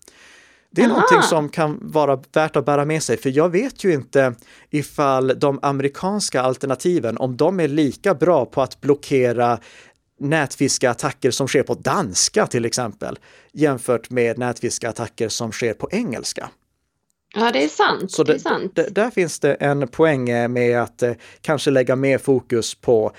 Det 0.76 0.82
är 0.82 0.86
Aha. 0.86 0.94
någonting 0.94 1.22
som 1.22 1.50
kan 1.50 1.80
vara 1.82 2.20
värt 2.34 2.56
att 2.56 2.66
bära 2.66 2.86
med 2.86 3.04
sig, 3.04 3.18
för 3.18 3.30
jag 3.30 3.50
vet 3.50 3.84
ju 3.84 3.94
inte 3.94 4.36
ifall 4.70 5.40
de 5.40 5.60
amerikanska 5.62 6.42
alternativen, 6.42 7.18
om 7.18 7.38
de 7.38 7.60
är 7.60 7.68
lika 7.68 8.14
bra 8.14 8.46
på 8.46 8.62
att 8.62 8.82
blockera 8.82 9.60
nätfiskeattacker 10.20 11.32
som 11.32 11.48
sker 11.48 11.64
på 11.64 11.74
danska 11.74 12.48
till 12.48 12.66
exempel, 12.66 13.20
jämfört 13.52 14.10
med 14.10 14.38
nätfiskeattacker 14.38 15.30
som 15.30 15.52
sker 15.52 15.74
på 15.74 15.90
engelska. 15.92 16.50
Ja, 17.36 17.52
det 17.52 17.64
är 17.64 17.68
sant. 17.68 18.12
Så 18.12 18.24
det, 18.24 18.32
det 18.32 18.38
är 18.38 18.40
sant. 18.40 18.80
där 18.92 19.10
finns 19.10 19.40
det 19.40 19.54
en 19.54 19.88
poäng 19.88 20.52
med 20.54 20.82
att 20.82 21.04
eh, 21.04 21.14
kanske 21.42 21.72
lägga 21.72 21.96
mer 21.96 22.18
fokus 22.18 22.76
på 22.76 23.12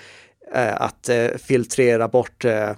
eh, 0.53 0.81
att 0.81 1.09
eh, 1.09 1.27
filtrera 1.27 2.07
bort 2.07 2.45
eh, 2.45 2.71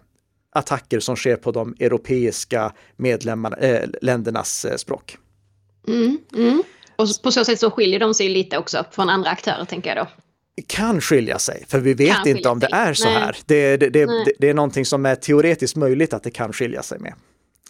attacker 0.57 0.99
som 0.99 1.15
sker 1.15 1.35
på 1.35 1.51
de 1.51 1.75
europeiska 1.79 2.73
medlemmarna, 2.95 3.57
äh, 3.57 3.89
ländernas 4.01 4.65
äh, 4.65 4.77
språk. 4.77 5.17
Mm, 5.87 6.17
mm. 6.33 6.63
Och 6.95 7.07
på 7.23 7.31
så 7.31 7.45
sätt 7.45 7.59
så 7.59 7.71
skiljer 7.71 7.99
de 7.99 8.13
sig 8.13 8.29
lite 8.29 8.57
också 8.57 8.85
från 8.91 9.09
andra 9.09 9.29
aktörer, 9.29 9.65
tänker 9.65 9.95
jag 9.95 10.05
då. 10.05 10.11
Kan 10.67 11.01
skilja 11.01 11.39
sig, 11.39 11.65
för 11.67 11.79
vi 11.79 11.93
vet 11.93 12.15
kan 12.15 12.27
inte 12.27 12.49
om 12.49 12.59
det 12.59 12.69
är 12.71 12.93
så 12.93 13.09
Nej. 13.09 13.13
här. 13.13 13.37
Det, 13.45 13.77
det, 13.77 13.89
det, 13.89 14.07
det, 14.39 14.49
är 14.49 14.53
någonting 14.53 14.85
som 14.85 15.05
är 15.05 15.15
teoretiskt 15.15 15.75
möjligt 15.75 16.13
att 16.13 16.23
det 16.23 16.31
kan 16.31 16.53
skilja 16.53 16.83
sig 16.83 16.99
med. 16.99 17.13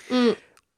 Mm. 0.10 0.36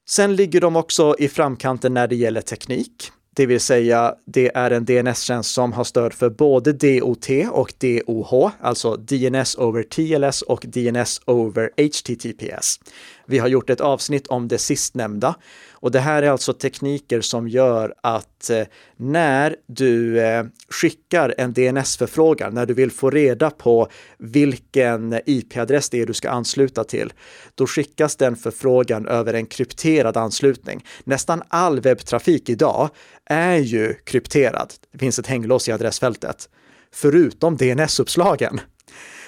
Sen 0.09 0.35
ligger 0.35 0.61
de 0.61 0.75
också 0.75 1.15
i 1.19 1.29
framkanten 1.29 1.93
när 1.93 2.07
det 2.07 2.15
gäller 2.15 2.41
teknik. 2.41 3.11
Det 3.39 3.45
vill 3.45 3.59
säga, 3.59 4.15
det 4.25 4.55
är 4.55 4.71
en 4.71 4.85
DNS-tjänst 4.85 5.53
som 5.53 5.73
har 5.73 5.83
stöd 5.83 6.13
för 6.13 6.29
både 6.29 6.73
DOT 6.73 7.27
och 7.51 7.73
DOH, 7.77 8.51
alltså 8.61 8.95
DNS 8.95 9.55
over 9.57 9.83
TLS 9.83 10.41
och 10.41 10.65
DNS 10.67 11.21
over 11.25 11.69
HTTPS. 11.77 12.79
Vi 13.29 13.39
har 13.39 13.47
gjort 13.47 13.69
ett 13.69 13.81
avsnitt 13.81 14.27
om 14.27 14.47
det 14.47 14.57
sistnämnda 14.57 15.35
och 15.71 15.91
det 15.91 15.99
här 15.99 16.23
är 16.23 16.29
alltså 16.29 16.53
tekniker 16.53 17.21
som 17.21 17.47
gör 17.47 17.93
att 18.03 18.49
eh, 18.49 18.63
när 18.97 19.55
du 19.67 20.19
eh, 20.19 20.43
skickar 20.69 21.35
en 21.37 21.53
DNS-förfrågan, 21.53 22.53
när 22.53 22.65
du 22.65 22.73
vill 22.73 22.91
få 22.91 23.09
reda 23.09 23.49
på 23.49 23.87
vilken 24.17 25.19
IP-adress 25.25 25.89
det 25.89 26.01
är 26.01 26.05
du 26.05 26.13
ska 26.13 26.29
ansluta 26.29 26.83
till, 26.83 27.13
då 27.55 27.67
skickas 27.67 28.15
den 28.15 28.35
förfrågan 28.35 29.07
över 29.07 29.33
en 29.33 29.45
krypterad 29.45 30.17
anslutning. 30.17 30.85
Nästan 31.03 31.41
all 31.47 31.79
webbtrafik 31.79 32.49
idag 32.49 32.89
är 33.25 33.57
ju 33.57 33.93
krypterad. 33.93 34.73
Det 34.91 34.97
finns 34.97 35.19
ett 35.19 35.27
hänglås 35.27 35.69
i 35.69 35.71
adressfältet, 35.71 36.49
förutom 36.93 37.57
DNS-uppslagen. 37.57 38.59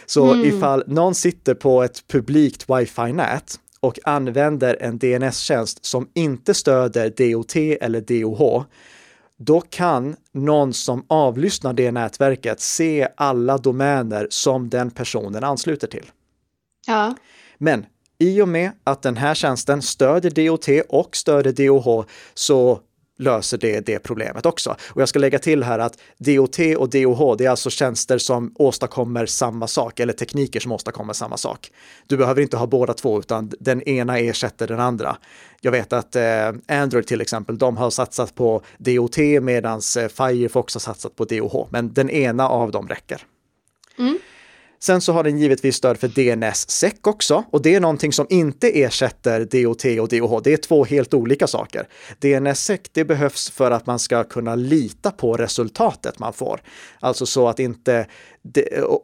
Så 0.05 0.33
mm. 0.33 0.45
ifall 0.47 0.83
någon 0.87 1.15
sitter 1.15 1.53
på 1.53 1.83
ett 1.83 2.07
publikt 2.07 2.69
wifi-nät 2.69 3.59
och 3.81 3.99
använder 4.03 4.77
en 4.79 4.97
DNS-tjänst 4.97 5.85
som 5.85 6.09
inte 6.13 6.53
stöder 6.53 7.09
DOT 7.09 7.55
eller 7.55 8.01
DOH, 8.01 8.63
då 9.37 9.61
kan 9.61 10.15
någon 10.31 10.73
som 10.73 11.05
avlyssnar 11.07 11.73
det 11.73 11.91
nätverket 11.91 12.59
se 12.59 13.07
alla 13.17 13.57
domäner 13.57 14.27
som 14.29 14.69
den 14.69 14.91
personen 14.91 15.43
ansluter 15.43 15.87
till. 15.87 16.11
Ja. 16.87 17.15
Men 17.57 17.85
i 18.19 18.41
och 18.41 18.47
med 18.47 18.71
att 18.83 19.01
den 19.01 19.17
här 19.17 19.33
tjänsten 19.33 19.81
stöder 19.81 20.29
DOT 20.29 20.67
och 20.89 21.15
stöder 21.15 21.51
DOH 21.51 22.05
så 22.33 22.79
löser 23.21 23.57
det 23.57 23.79
det 23.79 23.99
problemet 23.99 24.45
också. 24.45 24.75
Och 24.89 25.01
jag 25.01 25.09
ska 25.09 25.19
lägga 25.19 25.39
till 25.39 25.63
här 25.63 25.79
att 25.79 25.97
DOT 26.17 26.59
och 26.77 26.89
DOH, 26.89 27.35
det 27.37 27.45
är 27.45 27.49
alltså 27.49 27.69
tjänster 27.69 28.17
som 28.17 28.55
åstadkommer 28.55 29.25
samma 29.25 29.67
sak 29.67 29.99
eller 29.99 30.13
tekniker 30.13 30.59
som 30.59 30.71
åstadkommer 30.71 31.13
samma 31.13 31.37
sak. 31.37 31.71
Du 32.07 32.17
behöver 32.17 32.41
inte 32.41 32.57
ha 32.57 32.67
båda 32.67 32.93
två, 32.93 33.19
utan 33.19 33.51
den 33.59 33.81
ena 33.81 34.19
ersätter 34.19 34.67
den 34.67 34.79
andra. 34.79 35.17
Jag 35.61 35.71
vet 35.71 35.93
att 35.93 36.15
eh, 36.15 36.51
Android 36.67 37.07
till 37.07 37.21
exempel, 37.21 37.57
de 37.57 37.77
har 37.77 37.89
satsat 37.89 38.35
på 38.35 38.61
DOT 38.77 39.17
medan 39.41 39.81
eh, 39.99 40.07
Firefox 40.07 40.75
har 40.75 40.79
satsat 40.79 41.15
på 41.15 41.25
DOH, 41.25 41.67
men 41.69 41.93
den 41.93 42.09
ena 42.09 42.49
av 42.49 42.71
dem 42.71 42.87
räcker. 42.87 43.25
Mm. 43.97 44.19
Sen 44.83 45.01
så 45.01 45.13
har 45.13 45.23
den 45.23 45.37
givetvis 45.37 45.75
stöd 45.75 45.97
för 45.97 46.07
DNS-SEC 46.07 46.93
också 47.01 47.43
och 47.51 47.61
det 47.61 47.75
är 47.75 47.79
någonting 47.79 48.13
som 48.13 48.25
inte 48.29 48.81
ersätter 48.81 49.39
DOT 49.39 49.85
och 49.85 50.07
DOH. 50.07 50.41
Det 50.43 50.53
är 50.53 50.57
två 50.57 50.85
helt 50.85 51.13
olika 51.13 51.47
saker. 51.47 51.87
DNS-SEC 52.19 52.79
det 52.91 53.05
behövs 53.05 53.49
för 53.49 53.71
att 53.71 53.85
man 53.85 53.99
ska 53.99 54.23
kunna 54.23 54.55
lita 54.55 55.11
på 55.11 55.33
resultatet 55.33 56.19
man 56.19 56.33
får. 56.33 56.61
Alltså 56.99 57.25
så 57.25 57.47
att 57.47 57.59
inte 57.59 58.07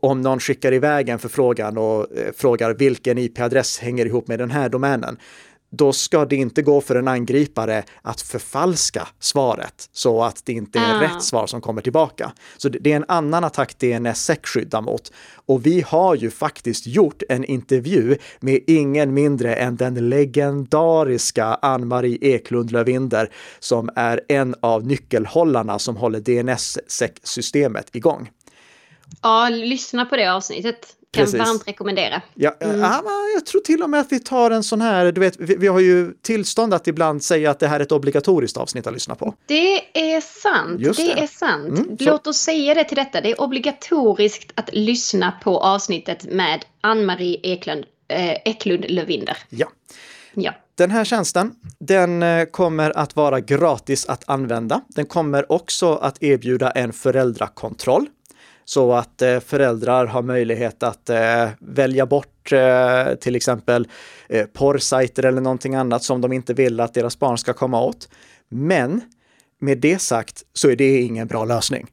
om 0.02 0.22
någon 0.22 0.40
skickar 0.40 0.74
iväg 0.74 1.10
en 1.10 1.20
förfrågan 1.20 1.78
och 1.78 2.18
eh, 2.18 2.32
frågar 2.36 2.74
vilken 2.74 3.18
IP-adress 3.18 3.80
hänger 3.80 4.06
ihop 4.06 4.28
med 4.28 4.40
den 4.40 4.52
här 4.52 4.70
domänen, 4.70 5.18
då 5.70 5.94
ska 5.94 6.26
det 6.26 6.36
inte 6.36 6.62
gå 6.62 6.82
för 6.82 6.96
en 6.96 7.08
angripare 7.08 7.84
att 8.02 8.22
förfalska 8.22 9.08
svaret 9.20 9.90
så 9.92 10.24
att 10.24 10.46
det 10.46 10.54
inte 10.54 10.80
är 10.80 10.98
ah. 10.98 11.02
rätt 11.02 11.24
svar 11.24 11.48
som 11.48 11.62
kommer 11.62 11.82
tillbaka. 11.82 12.32
Så 12.58 12.70
det 12.70 12.92
är 12.92 12.96
en 12.96 13.06
annan 13.08 13.44
attack 13.44 13.80
DNSSEC 13.80 14.40
skyddar 14.44 14.82
mot. 14.82 15.12
Och 15.46 15.66
vi 15.66 15.82
har 15.82 16.16
ju 16.16 16.32
faktiskt 16.32 16.88
gjort 16.88 17.24
en 17.30 17.46
intervju 17.46 18.18
med 18.40 18.60
ingen 18.68 19.14
mindre 19.14 19.56
än 19.56 19.76
den 19.76 20.10
legendariska 20.10 21.46
Ann-Marie 21.46 22.18
Eklund 22.22 22.72
Lövinder 22.72 23.32
som 23.60 23.90
är 23.96 24.22
en 24.28 24.56
av 24.60 24.88
nyckelhållarna 24.88 25.80
som 25.80 25.98
håller 25.98 26.20
DNSSEC-systemet 26.20 27.96
igång. 27.96 28.30
Ja, 29.22 29.50
lyssna 29.50 30.06
på 30.06 30.16
det 30.16 30.34
avsnittet. 30.34 30.98
Kan 31.18 31.26
Precis. 31.26 31.40
varmt 31.40 31.68
rekommendera. 31.68 32.22
Ja, 32.34 32.56
mm. 32.60 32.80
ja, 32.80 33.04
jag 33.36 33.46
tror 33.46 33.62
till 33.62 33.84
och 33.84 33.90
med 33.90 34.00
att 34.00 34.12
vi 34.12 34.20
tar 34.20 34.52
en 34.52 34.64
sån 34.64 34.82
här, 34.82 35.12
du 35.12 35.22
vet, 35.22 35.40
vi, 35.40 35.56
vi, 35.56 35.68
har 35.68 35.80
ju 35.80 36.14
tillstånd 36.22 36.74
att 36.74 36.88
ibland 36.88 37.24
säga 37.24 37.52
att 37.52 37.60
det 37.60 37.68
här 37.68 37.80
är 37.80 37.84
ett 37.84 37.92
obligatoriskt 37.92 38.58
avsnitt 38.58 38.88
att 38.88 38.94
lyssna 38.94 39.16
på. 39.16 39.34
Det 39.46 40.00
är 40.16 40.22
sant, 40.22 40.80
Just 40.80 41.00
det, 41.00 41.14
det 41.14 41.22
är 41.22 41.28
sant. 41.28 41.68
Mm, 41.68 41.98
Låt 42.00 42.28
oss 42.28 42.38
säga 42.38 42.74
det 42.74 42.84
till 42.84 42.98
detta, 42.98 43.22
det 43.22 43.32
är 43.32 43.42
obligatoriskt 43.42 44.52
att 44.56 44.70
lyssna 44.74 45.34
på 45.44 45.60
avsnittet 45.60 46.24
med 46.24 46.66
Ann-Marie 46.82 47.40
Eklund, 47.44 47.86
eh, 48.08 48.32
Eklund 48.46 48.86
Lövinder. 48.90 49.38
Ja. 49.50 49.68
Ja. 50.34 50.54
Den 50.76 50.92
här 50.92 51.06
tjänsten, 51.06 51.52
den 51.80 52.24
eh, 52.24 52.46
kommer 52.46 52.98
att 52.98 53.16
vara 53.16 53.40
gratis 53.40 54.06
att 54.06 54.30
använda. 54.30 54.82
Den 54.88 55.06
kommer 55.06 55.52
också 55.52 55.96
att 55.96 56.24
erbjuda 56.24 56.72
en 56.72 56.94
föräldrakontroll 56.94 58.08
så 58.70 58.94
att 58.94 59.22
eh, 59.22 59.40
föräldrar 59.40 60.06
har 60.06 60.22
möjlighet 60.22 60.84
att 60.84 61.10
eh, 61.10 61.50
välja 61.60 62.06
bort 62.06 62.52
eh, 62.52 63.16
till 63.20 63.36
exempel 63.36 63.88
eh, 64.30 64.46
porrsajter 64.46 65.26
eller 65.26 65.42
någonting 65.42 65.76
annat 65.76 66.04
som 66.04 66.22
de 66.22 66.34
inte 66.34 66.54
vill 66.54 66.80
att 66.80 66.94
deras 66.94 67.20
barn 67.20 67.38
ska 67.38 67.54
komma 67.54 67.82
åt. 67.82 68.10
Men 68.50 69.02
med 69.60 69.78
det 69.78 70.02
sagt 70.02 70.44
så 70.54 70.70
är 70.70 70.76
det 70.76 71.02
ingen 71.02 71.28
bra 71.28 71.46
lösning. 71.46 71.88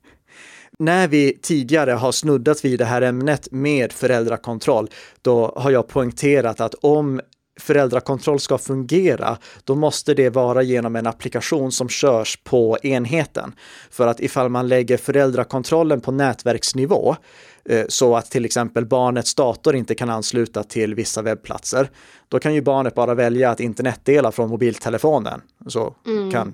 När 0.78 1.08
vi 1.08 1.38
tidigare 1.42 1.90
har 1.90 2.12
snuddat 2.12 2.64
vid 2.64 2.78
det 2.78 2.84
här 2.84 3.02
ämnet 3.02 3.48
med 3.50 3.92
föräldrakontroll, 3.92 4.90
då 5.22 5.52
har 5.56 5.70
jag 5.70 5.88
poängterat 5.88 6.60
att 6.60 6.74
om 6.74 7.20
föräldrakontroll 7.60 8.40
ska 8.40 8.58
fungera, 8.58 9.38
då 9.64 9.74
måste 9.74 10.14
det 10.14 10.30
vara 10.30 10.62
genom 10.62 10.96
en 10.96 11.06
applikation 11.06 11.72
som 11.72 11.88
körs 11.88 12.38
på 12.44 12.78
enheten. 12.82 13.54
För 13.90 14.06
att 14.06 14.20
ifall 14.20 14.48
man 14.48 14.68
lägger 14.68 14.96
föräldrakontrollen 14.96 16.00
på 16.00 16.12
nätverksnivå, 16.12 17.16
eh, 17.64 17.84
så 17.88 18.16
att 18.16 18.30
till 18.30 18.44
exempel 18.44 18.86
barnets 18.86 19.34
dator 19.34 19.76
inte 19.76 19.94
kan 19.94 20.10
ansluta 20.10 20.62
till 20.62 20.94
vissa 20.94 21.22
webbplatser, 21.22 21.90
då 22.28 22.38
kan 22.38 22.54
ju 22.54 22.62
barnet 22.62 22.94
bara 22.94 23.14
välja 23.14 23.50
att 23.50 23.60
internetdela 23.60 24.32
från 24.32 24.48
mobiltelefonen. 24.48 25.40
Så 25.66 25.94
mm. 26.06 26.30
kan 26.30 26.52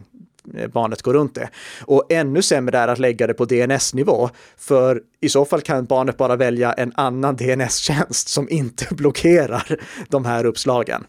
barnet 0.73 1.03
går 1.03 1.15
runt 1.15 1.35
det. 1.35 1.49
Och 1.81 2.13
ännu 2.13 2.43
sämre 2.43 2.79
är 2.79 2.89
att 2.89 2.99
lägga 2.99 3.27
det 3.27 3.35
på 3.35 3.45
DNS-nivå, 3.45 4.31
för 4.57 5.03
i 5.21 5.29
så 5.29 5.45
fall 5.45 5.61
kan 5.61 5.85
barnet 5.85 6.17
bara 6.17 6.37
välja 6.37 6.73
en 6.73 6.93
annan 6.97 7.37
DNS-tjänst 7.37 8.29
som 8.29 8.49
inte 8.51 8.87
blockerar 8.95 9.81
de 10.09 10.25
här 10.25 10.47
uppslagen. 10.47 11.05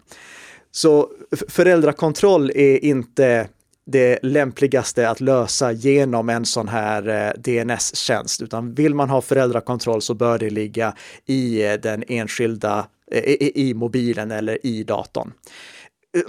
Så 0.72 1.10
föräldrakontroll 1.50 2.52
är 2.56 2.86
inte 2.86 3.48
det 3.86 4.20
lämpligaste 4.22 5.10
att 5.10 5.22
lösa 5.22 5.72
genom 5.72 6.30
en 6.30 6.46
sån 6.46 6.67
här 6.67 7.08
eh, 7.08 7.41
DNS-tjänst, 7.41 8.41
utan 8.41 8.74
vill 8.74 8.96
man 8.96 9.10
ha 9.10 9.22
föräldrakontroll 9.22 10.02
så 10.02 10.13
bör 10.13 10.39
det 10.39 10.50
ligga 10.50 10.96
i 11.26 11.65
eh, 11.65 11.74
den 11.74 12.04
enskilda, 12.08 12.88
i, 13.12 13.70
i 13.70 13.74
mobilen 13.74 14.32
eller 14.32 14.65
i 14.65 14.84
datorn. 14.84 15.34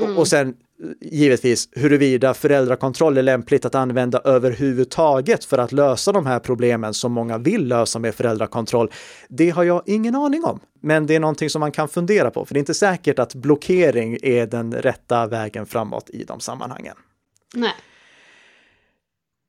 Mm. 0.01 0.19
Och 0.19 0.29
sen 0.29 0.55
givetvis 1.01 1.69
huruvida 1.73 2.35
föräldrakontroll 2.35 3.19
är 3.19 3.23
lämpligt 3.23 3.65
att 3.65 3.75
använda 3.75 4.21
överhuvudtaget 4.25 5.45
för 5.45 5.59
att 5.59 5.73
lösa 5.73 6.13
de 6.13 6.27
här 6.27 6.39
problemen 6.39 6.95
som 6.95 7.13
många 7.13 7.39
vill 7.39 7.69
lösa 7.69 7.99
med 7.99 8.15
föräldrakontroll. 8.15 8.91
Det 9.29 9.51
har 9.51 9.65
jag 9.65 9.83
ingen 9.87 10.15
aning 10.15 10.45
om, 10.45 10.61
men 10.81 11.07
det 11.07 11.15
är 11.15 11.21
någonting 11.21 11.51
som 11.51 11.61
man 11.61 11.73
kan 11.73 11.89
fundera 11.89 12.31
på, 12.31 12.45
för 12.45 12.55
det 12.55 12.59
är 12.59 12.61
inte 12.61 12.75
säkert 12.75 13.19
att 13.19 13.35
blockering 13.35 14.19
är 14.23 14.47
den 14.47 14.73
rätta 14.73 15.27
vägen 15.27 15.67
framåt 15.67 16.11
i 16.11 16.25
de 16.25 16.41
sammanhangen. 16.41 16.97
Nej. 17.55 17.75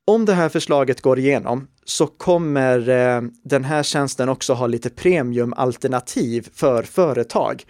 Om 0.06 0.24
det 0.24 0.32
här 0.32 0.48
förslaget 0.48 1.00
går 1.00 1.18
igenom 1.18 1.68
så 1.84 2.06
kommer 2.06 2.88
eh, 2.88 3.22
den 3.44 3.64
här 3.64 3.82
tjänsten 3.82 4.28
också 4.28 4.52
ha 4.52 4.66
lite 4.66 4.90
premiumalternativ 4.90 6.48
för 6.54 6.82
företag 6.82 7.64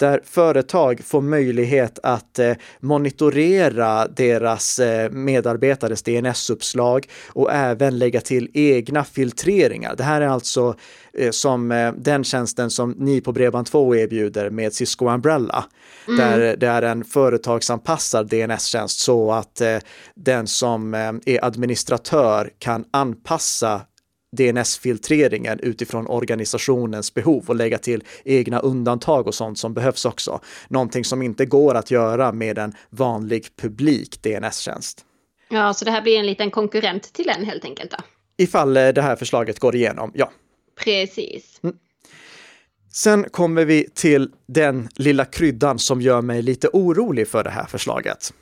där 0.00 0.20
företag 0.24 1.00
får 1.04 1.20
möjlighet 1.20 1.98
att 2.02 2.38
eh, 2.38 2.52
monitorera 2.80 4.06
deras 4.06 4.78
eh, 4.78 5.10
medarbetares 5.10 6.02
DNS-uppslag 6.02 7.08
och 7.28 7.52
även 7.52 7.98
lägga 7.98 8.20
till 8.20 8.50
egna 8.54 9.04
filtreringar. 9.04 9.96
Det 9.96 10.02
här 10.02 10.20
är 10.20 10.26
alltså 10.26 10.74
eh, 11.14 11.30
som 11.30 11.92
den 11.98 12.24
tjänsten 12.24 12.70
som 12.70 12.90
ni 12.90 13.20
på 13.20 13.32
Bredband2 13.32 13.96
erbjuder 13.96 14.50
med 14.50 14.72
Cisco 14.72 15.08
Umbrella. 15.08 15.64
Mm. 16.08 16.18
Där 16.18 16.56
det 16.56 16.66
är 16.66 16.82
en 16.82 17.04
företagsanpassad 17.04 18.28
DNS-tjänst 18.28 19.00
så 19.00 19.32
att 19.32 19.62
den 20.14 20.46
som 20.46 20.94
är 20.94 21.44
administratör 21.44 22.50
kan 22.58 22.84
anpassa 22.90 23.80
DNS-filtreringen 24.36 25.60
utifrån 25.60 26.06
organisationens 26.06 27.14
behov 27.14 27.44
och 27.48 27.56
lägga 27.56 27.78
till 27.78 28.04
egna 28.24 28.58
undantag 28.58 29.26
och 29.26 29.34
sånt 29.34 29.58
som 29.58 29.74
behövs 29.74 30.04
också. 30.04 30.40
Någonting 30.68 31.04
som 31.04 31.22
inte 31.22 31.46
går 31.46 31.74
att 31.74 31.90
göra 31.90 32.32
med 32.32 32.58
en 32.58 32.74
vanlig 32.90 33.56
publik 33.56 34.22
DNS-tjänst. 34.22 35.04
Ja, 35.48 35.74
så 35.74 35.84
det 35.84 35.90
här 35.90 36.02
blir 36.02 36.18
en 36.18 36.26
liten 36.26 36.50
konkurrent 36.50 37.12
till 37.12 37.26
den 37.26 37.44
helt 37.44 37.64
enkelt 37.64 37.90
då? 37.90 37.96
Ifall 38.36 38.76
eh, 38.76 38.88
det 38.88 39.02
här 39.02 39.16
förslaget 39.16 39.58
går 39.58 39.76
igenom, 39.76 40.12
ja. 40.14 40.30
Precis. 40.84 41.60
Mm. 41.62 41.76
Sen 42.92 43.24
kommer 43.30 43.64
vi 43.64 43.88
till 43.94 44.30
den 44.48 44.88
lilla 44.96 45.24
kryddan 45.24 45.78
som 45.78 46.00
gör 46.02 46.22
mig 46.22 46.42
lite 46.42 46.68
orolig 46.72 47.28
för 47.28 47.44
det 47.44 47.50
här 47.50 47.66
förslaget. 47.66 48.32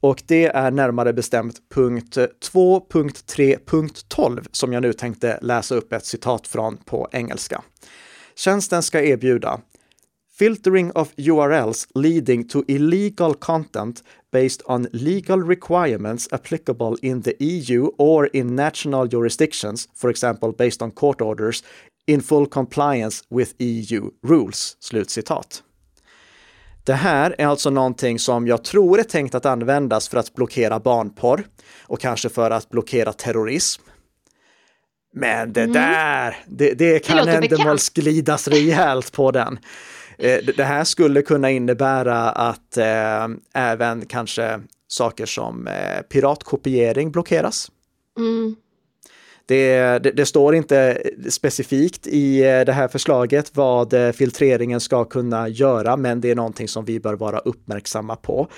Och 0.00 0.22
det 0.26 0.46
är 0.46 0.70
närmare 0.70 1.12
bestämt 1.12 1.60
punkt 1.74 2.16
2.3.12 2.16 4.46
som 4.50 4.72
jag 4.72 4.82
nu 4.82 4.92
tänkte 4.92 5.38
läsa 5.42 5.74
upp 5.74 5.92
ett 5.92 6.04
citat 6.04 6.46
från 6.46 6.76
på 6.76 7.08
engelska. 7.12 7.62
Tjänsten 8.34 8.82
ska 8.82 9.02
erbjuda 9.02 9.60
filtering 10.38 10.92
of 10.92 11.12
URLs 11.16 11.86
leading 11.94 12.48
to 12.48 12.62
illegal 12.68 13.34
content 13.34 14.02
based 14.32 14.62
on 14.66 14.86
legal 14.92 15.42
requirements 15.42 16.28
applicable 16.32 16.96
in 17.02 17.22
the 17.22 17.34
EU 17.38 17.90
or 17.98 18.28
in 18.32 18.56
national 18.56 19.12
jurisdictions, 19.12 19.88
for 19.94 20.10
example 20.10 20.52
based 20.52 20.82
on 20.82 20.90
court 20.90 21.20
orders, 21.20 21.64
in 22.06 22.20
full 22.20 22.46
compliance 22.46 23.24
with 23.30 23.54
EU 23.58 24.10
rules. 24.22 24.76
Slutcitat. 24.80 25.62
Det 26.86 26.94
här 26.94 27.34
är 27.38 27.46
alltså 27.46 27.70
någonting 27.70 28.18
som 28.18 28.46
jag 28.46 28.64
tror 28.64 28.98
är 28.98 29.02
tänkt 29.02 29.34
att 29.34 29.46
användas 29.46 30.08
för 30.08 30.18
att 30.18 30.34
blockera 30.34 30.80
barnporr 30.80 31.46
och 31.82 32.00
kanske 32.00 32.28
för 32.28 32.50
att 32.50 32.70
blockera 32.70 33.12
terrorism. 33.12 33.82
Men 35.12 35.52
det 35.52 35.60
mm. 35.60 35.72
där, 35.72 36.36
det, 36.46 36.74
det 36.74 36.98
kan 36.98 37.26
det 37.26 37.32
ändå 37.32 37.76
glidas 37.94 38.48
rejält 38.48 39.12
på 39.12 39.30
den. 39.30 39.58
Eh, 40.18 40.38
det 40.56 40.64
här 40.64 40.84
skulle 40.84 41.22
kunna 41.22 41.50
innebära 41.50 42.30
att 42.30 42.76
eh, 42.76 43.28
även 43.54 44.06
kanske 44.06 44.60
saker 44.88 45.26
som 45.26 45.66
eh, 45.66 46.02
piratkopiering 46.02 47.12
blockeras. 47.12 47.70
Mm. 48.18 48.56
Det, 49.48 49.98
det, 49.98 50.10
det, 50.10 50.26
står 50.26 50.54
inte 50.54 51.02
specifikt 51.30 52.06
i 52.06 52.44
eh, 52.44 52.60
det 52.60 52.72
här 52.72 52.88
förslaget 52.88 53.56
vad 53.56 53.92
eh, 53.92 54.12
filtreringen 54.12 54.80
ska 54.80 55.04
kunna 55.04 55.48
göra, 55.48 55.96
men 55.96 56.20
det 56.20 56.30
är 56.30 56.34
någonting 56.34 56.68
som 56.68 56.84
vi 56.84 57.00
bör 57.00 57.14
vara 57.14 57.38
uppmärksamma 57.38 58.16
på. 58.16 58.48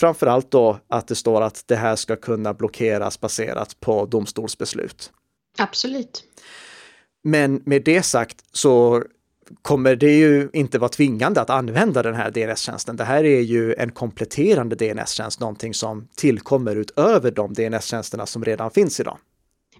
Framförallt 0.00 0.50
då 0.50 0.78
att 0.88 1.08
det 1.08 1.14
står 1.14 1.42
att 1.42 1.64
det 1.66 1.76
här 1.76 1.96
ska 1.96 2.16
kunna 2.16 2.54
blockeras 2.54 3.20
baserat 3.20 3.80
på 3.80 4.06
domstolsbeslut. 4.06 5.12
Absolut. 5.58 6.24
Men 7.24 7.62
med 7.64 7.84
det 7.84 8.02
sagt 8.02 8.36
så 8.52 9.02
kommer 9.62 9.96
det 9.96 10.16
ju 10.16 10.48
inte 10.52 10.78
vara 10.78 10.88
tvingande 10.88 11.40
att 11.40 11.50
använda 11.50 12.02
den 12.02 12.14
här 12.14 12.30
DNS-tjänsten. 12.30 12.96
Det 12.96 13.04
här 13.04 13.24
är 13.24 13.40
ju 13.40 13.74
en 13.74 13.90
kompletterande 13.90 14.76
DNS-tjänst, 14.76 15.40
någonting 15.40 15.74
som 15.74 16.08
tillkommer 16.16 16.76
utöver 16.76 17.30
de 17.30 17.54
DNS-tjänsterna 17.54 18.26
som 18.26 18.44
redan 18.44 18.70
finns 18.70 19.00
idag. 19.00 19.18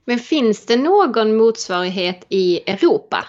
Men 0.09 0.19
finns 0.19 0.67
det 0.67 0.77
någon 0.77 1.37
motsvarighet 1.37 2.27
i 2.29 2.71
Europa? 2.71 3.25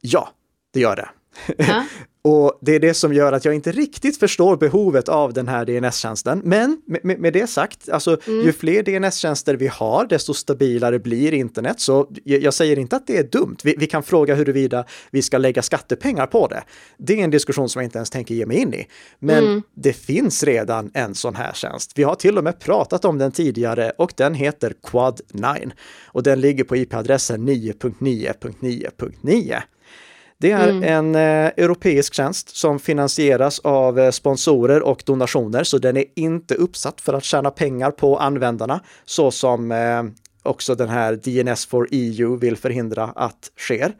Ja, 0.00 0.28
det 0.72 0.80
gör 0.80 0.96
det. 0.96 1.08
Ja. 1.56 1.84
Och 2.22 2.58
det 2.60 2.74
är 2.74 2.80
det 2.80 2.94
som 2.94 3.14
gör 3.14 3.32
att 3.32 3.44
jag 3.44 3.54
inte 3.54 3.72
riktigt 3.72 4.18
förstår 4.18 4.56
behovet 4.56 5.08
av 5.08 5.32
den 5.32 5.48
här 5.48 5.64
DNS-tjänsten. 5.64 6.40
Men 6.44 6.82
med, 6.86 7.20
med, 7.20 7.32
det 7.32 7.46
sagt, 7.46 7.88
alltså 7.88 8.18
mm. 8.26 8.46
ju 8.46 8.52
fler 8.52 8.82
DNS-tjänster 8.82 9.54
vi 9.54 9.66
har, 9.66 10.06
desto 10.06 10.34
stabilare 10.34 10.98
blir 10.98 11.34
internet. 11.34 11.80
Så 11.80 12.08
jag 12.24 12.54
säger 12.54 12.78
inte 12.78 12.96
att 12.96 13.06
det 13.06 13.16
är 13.16 13.24
dumt. 13.24 13.56
Vi, 13.64 13.74
vi, 13.78 13.86
kan 13.86 14.02
fråga 14.02 14.34
huruvida 14.34 14.84
vi 15.10 15.22
ska 15.22 15.38
lägga 15.38 15.62
skattepengar 15.62 16.26
på 16.26 16.46
det. 16.46 16.62
Det 16.98 17.20
är 17.20 17.24
en 17.24 17.30
diskussion 17.30 17.68
som 17.68 17.80
jag 17.80 17.86
inte 17.86 17.98
ens 17.98 18.10
tänker 18.10 18.34
ge 18.34 18.46
mig 18.46 18.56
in 18.56 18.74
i. 18.74 18.86
Men 19.18 19.44
mm. 19.44 19.62
det 19.74 19.92
finns 19.92 20.44
redan 20.44 20.90
en 20.94 21.14
sån 21.14 21.34
här 21.34 21.52
tjänst. 21.52 21.92
Vi 21.94 22.02
har 22.02 22.14
till 22.14 22.38
och 22.38 22.44
med 22.44 22.60
pratat 22.60 23.04
om 23.04 23.18
den 23.18 23.32
tidigare 23.32 23.92
och 23.98 24.12
den 24.16 24.34
heter 24.34 24.74
Quad 24.82 25.20
9 25.32 25.70
och 26.04 26.22
den 26.22 26.40
ligger 26.40 26.64
på 26.64 26.76
IP-adressen 26.76 27.48
9.9.9.9. 27.48 29.62
Det 30.40 30.50
är 30.50 30.68
mm. 30.68 30.82
en 30.82 31.14
eh, 31.14 31.52
europeisk 31.64 32.14
tjänst 32.14 32.56
som 32.56 32.78
finansieras 32.78 33.58
av 33.58 33.98
eh, 33.98 34.10
sponsorer 34.10 34.82
och 34.82 35.02
donationer, 35.06 35.64
så 35.64 35.78
den 35.78 35.96
är 35.96 36.04
inte 36.16 36.54
uppsatt 36.54 37.00
för 37.00 37.12
att 37.12 37.24
tjäna 37.24 37.50
pengar 37.50 37.90
på 37.90 38.18
användarna, 38.18 38.80
så 39.04 39.30
som 39.30 39.72
eh, 39.72 40.02
också 40.42 40.74
den 40.74 40.88
här 40.88 41.12
DNS 41.16 41.66
for 41.66 41.88
EU 41.90 42.36
vill 42.36 42.56
förhindra 42.56 43.04
att 43.04 43.50
sker. 43.56 43.92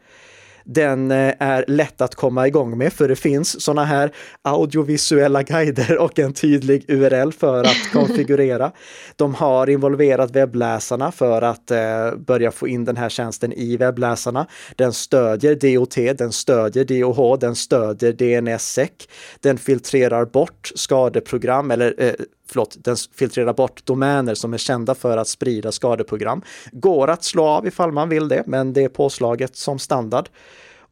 Den 0.65 1.11
eh, 1.11 1.33
är 1.39 1.65
lätt 1.67 2.01
att 2.01 2.15
komma 2.15 2.47
igång 2.47 2.77
med 2.77 2.93
för 2.93 3.07
det 3.07 3.15
finns 3.15 3.61
sådana 3.61 3.85
här 3.85 4.11
audiovisuella 4.41 5.43
guider 5.51 5.97
och 5.97 6.19
en 6.19 6.33
tydlig 6.33 6.85
URL 6.87 7.31
för 7.31 7.63
att 7.63 7.91
konfigurera. 7.93 8.71
De 9.15 9.35
har 9.35 9.69
involverat 9.69 10.31
webbläsarna 10.31 11.11
för 11.11 11.41
att 11.41 11.71
eh, 11.71 12.15
börja 12.17 12.51
få 12.51 12.67
in 12.67 12.85
den 12.85 12.97
här 12.97 13.09
tjänsten 13.09 13.53
i 13.53 13.77
webbläsarna. 13.77 14.47
Den 14.75 14.93
stödjer 14.93 15.55
DOT, 15.55 16.17
den 16.17 16.31
stödjer 16.31 16.85
DOH, 16.85 17.39
den 17.39 17.55
stödjer 17.55 18.13
DNSSEC. 18.13 18.91
Den 19.39 19.57
filtrerar 19.57 20.25
bort 20.25 20.71
skadeprogram 20.75 21.71
eller 21.71 21.93
eh, 21.97 22.13
förlåt, 22.51 22.77
den 22.79 22.95
filtrerar 23.15 23.53
bort 23.53 23.85
domäner 23.85 24.35
som 24.35 24.53
är 24.53 24.57
kända 24.57 24.95
för 24.95 25.17
att 25.17 25.27
sprida 25.27 25.71
skadeprogram. 25.71 26.41
Går 26.71 27.07
att 27.07 27.23
slå 27.23 27.45
av 27.45 27.67
ifall 27.67 27.91
man 27.91 28.09
vill 28.09 28.27
det, 28.27 28.43
men 28.47 28.73
det 28.73 28.83
är 28.83 28.89
påslaget 28.89 29.55
som 29.55 29.79
standard. 29.79 30.29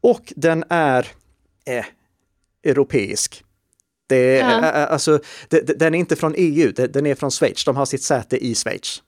Och 0.01 0.33
den 0.35 0.63
är 0.69 1.07
eh, 1.65 1.85
europeisk. 2.63 3.43
Det, 4.07 4.37
ja. 4.37 4.57
äh, 4.57 4.91
alltså, 4.91 5.19
det, 5.47 5.79
den 5.79 5.95
är 5.95 5.99
inte 5.99 6.15
från 6.15 6.33
EU, 6.37 6.71
den 6.71 7.05
är 7.05 7.15
från 7.15 7.31
Schweiz. 7.31 7.65
De 7.65 7.75
har 7.75 7.85
sitt 7.85 8.03
säte 8.03 8.45
i 8.45 8.55
Schweiz. 8.55 9.01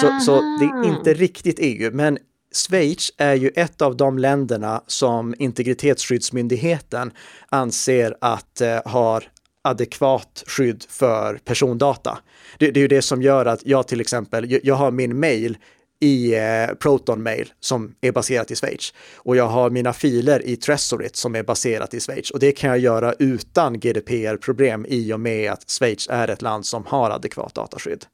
Så, 0.00 0.20
så, 0.20 0.40
det 0.40 0.64
är 0.64 0.88
inte 0.88 1.14
riktigt 1.14 1.56
EU, 1.58 1.90
men 1.92 2.18
Schweiz 2.52 3.12
är 3.16 3.34
ju 3.34 3.48
ett 3.48 3.82
av 3.82 3.96
de 3.96 4.18
länderna 4.18 4.82
som 4.86 5.34
integritetsskyddsmyndigheten 5.38 7.12
anser 7.48 8.16
att 8.20 8.60
eh, 8.60 8.80
har 8.84 9.24
adekvat 9.62 10.44
skydd 10.46 10.84
för 10.88 11.40
persondata. 11.44 12.18
Det, 12.58 12.70
det, 12.70 12.80
är 12.80 12.82
ju 12.82 12.88
det 12.88 13.02
som 13.02 13.22
gör 13.22 13.46
att 13.46 13.66
jag 13.66 13.88
till 13.88 14.00
exempel, 14.00 14.60
jag 14.62 14.74
har 14.74 14.90
min 14.90 15.20
mail 15.20 15.56
i 16.02 16.34
eh, 16.34 16.74
Proton 16.80 17.22
Mail 17.22 17.52
som 17.60 17.94
är 18.00 18.12
baserat 18.12 18.50
i 18.50 18.56
Schweiz. 18.56 18.94
Och 19.16 19.36
jag 19.36 19.48
har 19.48 19.70
mina 19.70 19.92
filer 19.92 20.46
i 20.46 20.56
Tresorit 20.56 21.16
som 21.16 21.34
är 21.34 21.42
baserat 21.42 21.94
i 21.94 22.00
Schweiz. 22.00 22.30
Och 22.30 22.38
det 22.38 22.52
kan 22.52 22.70
jag 22.70 22.78
göra 22.78 23.12
utan 23.18 23.80
GDPR-problem 23.80 24.86
i 24.88 25.12
och 25.12 25.20
med 25.20 25.52
att 25.52 25.70
Schweiz 25.70 26.08
är 26.10 26.28
ett 26.28 26.42
land 26.42 26.66
som 26.66 26.86
har 26.86 27.10
adekvat 27.10 27.54
dataskydd. 27.54 28.04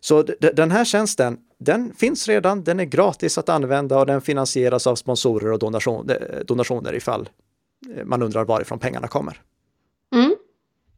Så 0.00 0.22
den 0.38 0.70
här 0.70 0.84
tjänsten, 0.84 1.38
den 1.58 1.94
finns 1.94 2.28
redan, 2.28 2.64
den 2.64 2.80
är 2.80 2.84
gratis 2.84 3.38
att 3.38 3.48
använda 3.48 3.98
och 3.98 4.06
den 4.06 4.20
finansieras 4.20 4.86
av 4.86 4.96
sponsorer 4.96 5.52
och 5.52 5.58
donation, 5.58 6.10
eh, 6.10 6.16
donationer 6.46 6.94
ifall 6.94 7.28
eh, 7.96 8.04
man 8.04 8.22
undrar 8.22 8.44
varifrån 8.44 8.78
pengarna 8.78 9.08
kommer. 9.08 9.40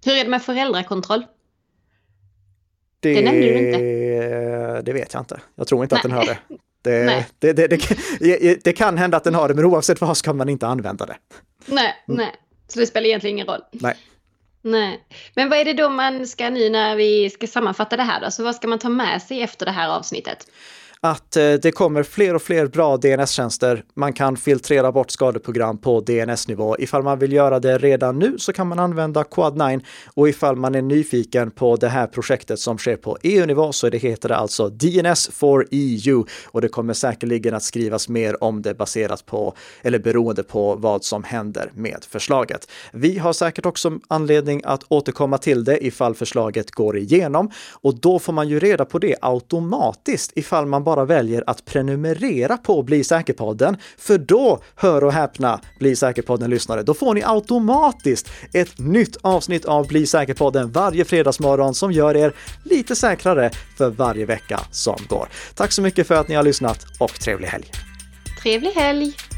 Hur 0.04 0.16
är 0.16 0.24
det 0.24 0.30
med 0.30 0.42
föräldrakontroll? 0.42 1.26
Det, 3.00 3.14
det 3.14 3.22
nämnde 3.22 3.40
du 3.40 3.58
inte. 3.58 4.82
Det 4.82 4.92
vet 4.92 5.12
jag 5.14 5.20
inte. 5.20 5.40
Jag 5.54 5.66
tror 5.66 5.82
inte 5.82 5.94
Nej. 5.94 5.98
att 5.98 6.02
den 6.02 6.12
har 6.12 6.26
det. 6.26 6.38
Det, 6.84 7.26
det, 7.38 7.52
det, 7.52 7.66
det, 8.20 8.64
det, 8.64 8.72
kan 8.72 8.98
hända 8.98 9.16
att 9.16 9.24
den 9.24 9.34
har 9.34 9.48
det, 9.48 9.54
men 9.54 9.64
oavsett 9.64 10.00
vad 10.00 10.16
ska 10.16 10.32
man 10.32 10.48
inte 10.48 10.66
använda 10.66 11.06
det. 11.06 11.16
Nej, 11.66 11.94
mm. 12.08 12.18
nej. 12.18 12.34
Så 12.68 12.80
det 12.80 12.86
spelar 12.86 13.06
egentligen 13.06 13.36
ingen 13.36 13.46
roll. 13.46 13.60
Nej. 13.72 13.96
Nej. 14.62 15.04
Men 15.34 15.48
vad 15.48 15.58
är 15.58 15.64
det 15.64 15.72
då 15.72 15.88
man 15.88 16.26
ska 16.26 16.50
nu 16.50 16.70
när 16.70 16.96
vi 16.96 17.30
ska 17.30 17.46
sammanfatta 17.46 17.96
det 17.96 18.02
här 18.02 18.20
då? 18.20 18.30
Så 18.30 18.44
vad 18.44 18.54
ska 18.54 18.68
man 18.68 18.78
ta 18.78 18.88
med 18.88 19.22
sig 19.22 19.42
efter 19.42 19.66
det 19.66 19.72
här 19.72 19.88
avsnittet? 19.88 20.46
Att 21.04 21.36
eh, 21.36 21.52
det 21.52 21.72
kommer 21.72 22.02
fler 22.02 22.34
och 22.34 22.42
fler 22.42 22.66
bra 22.66 22.96
DNS-tjänster. 22.96 23.84
Man 23.94 24.12
kan 24.12 24.36
filtrera 24.36 24.92
bort 24.92 25.10
skadeprogram 25.10 25.78
på 25.78 26.00
DNS-nivå. 26.00 26.76
Ifall 26.78 27.02
man 27.02 27.18
vill 27.18 27.32
göra 27.32 27.60
det 27.60 27.78
redan 27.78 28.18
nu 28.18 28.38
så 28.38 28.52
kan 28.52 28.66
man 28.66 28.78
använda 28.78 29.22
Quad9 29.22 29.84
och 30.14 30.28
ifall 30.28 30.56
man 30.56 30.74
är 30.74 30.82
nyfiken 30.82 31.50
på 31.50 31.76
det 31.76 31.88
här 31.88 32.06
projektet 32.06 32.58
som 32.58 32.78
sker 32.78 32.96
på 32.96 33.18
EU-nivå 33.22 33.72
så 33.72 33.88
det 33.88 33.98
heter 33.98 34.28
det 34.28 34.36
alltså 34.36 34.68
DNS 34.68 35.28
for 35.32 35.66
EU 35.70 36.24
och 36.46 36.60
det 36.60 36.68
kommer 36.68 36.94
säkerligen 36.94 37.54
att 37.54 37.62
skrivas 37.62 38.08
mer 38.08 38.44
om 38.44 38.62
det 38.62 38.74
baserat 38.74 39.26
på 39.26 39.54
eller 39.82 39.98
beroende 39.98 40.42
på 40.42 40.74
vad 40.74 41.04
som 41.04 41.24
händer 41.24 41.70
med 41.74 42.04
förslaget. 42.08 42.70
Vi 42.92 43.18
har 43.18 43.32
säkert 43.32 43.66
också 43.66 43.98
anledning 44.08 44.62
att 44.64 44.84
återkomma 44.88 45.38
till 45.38 45.64
det 45.64 45.86
ifall 45.86 46.14
förslaget 46.14 46.70
går 46.70 46.98
igenom 46.98 47.50
och 47.72 48.00
då 48.00 48.18
får 48.18 48.32
man 48.32 48.48
ju 48.48 48.58
reda 48.58 48.84
på 48.84 48.98
det 48.98 49.16
automatiskt 49.20 50.32
ifall 50.34 50.66
man 50.66 50.84
bara 50.84 50.93
bara 50.94 51.04
väljer 51.04 51.44
att 51.46 51.64
prenumerera 51.64 52.56
på 52.56 52.82
Bli 52.82 53.04
säker-podden. 53.04 53.76
För 53.98 54.18
då, 54.18 54.62
hör 54.76 55.04
och 55.04 55.12
häpna, 55.12 55.60
Bli 55.78 55.96
säker-podden-lyssnare, 55.96 56.82
då 56.82 56.94
får 56.94 57.14
ni 57.14 57.22
automatiskt 57.24 58.28
ett 58.52 58.78
nytt 58.78 59.16
avsnitt 59.22 59.64
av 59.64 59.88
Bli 59.88 60.06
säker-podden 60.06 60.72
varje 60.72 61.04
fredagsmorgon 61.04 61.74
som 61.74 61.92
gör 61.92 62.16
er 62.16 62.32
lite 62.64 62.96
säkrare 62.96 63.50
för 63.78 63.90
varje 63.90 64.26
vecka 64.26 64.60
som 64.70 64.96
går. 65.08 65.28
Tack 65.54 65.72
så 65.72 65.82
mycket 65.82 66.06
för 66.06 66.14
att 66.14 66.28
ni 66.28 66.34
har 66.34 66.42
lyssnat 66.42 66.86
och 67.00 67.20
trevlig 67.20 67.48
helg! 67.48 67.70
Trevlig 68.42 68.70
helg! 68.70 69.33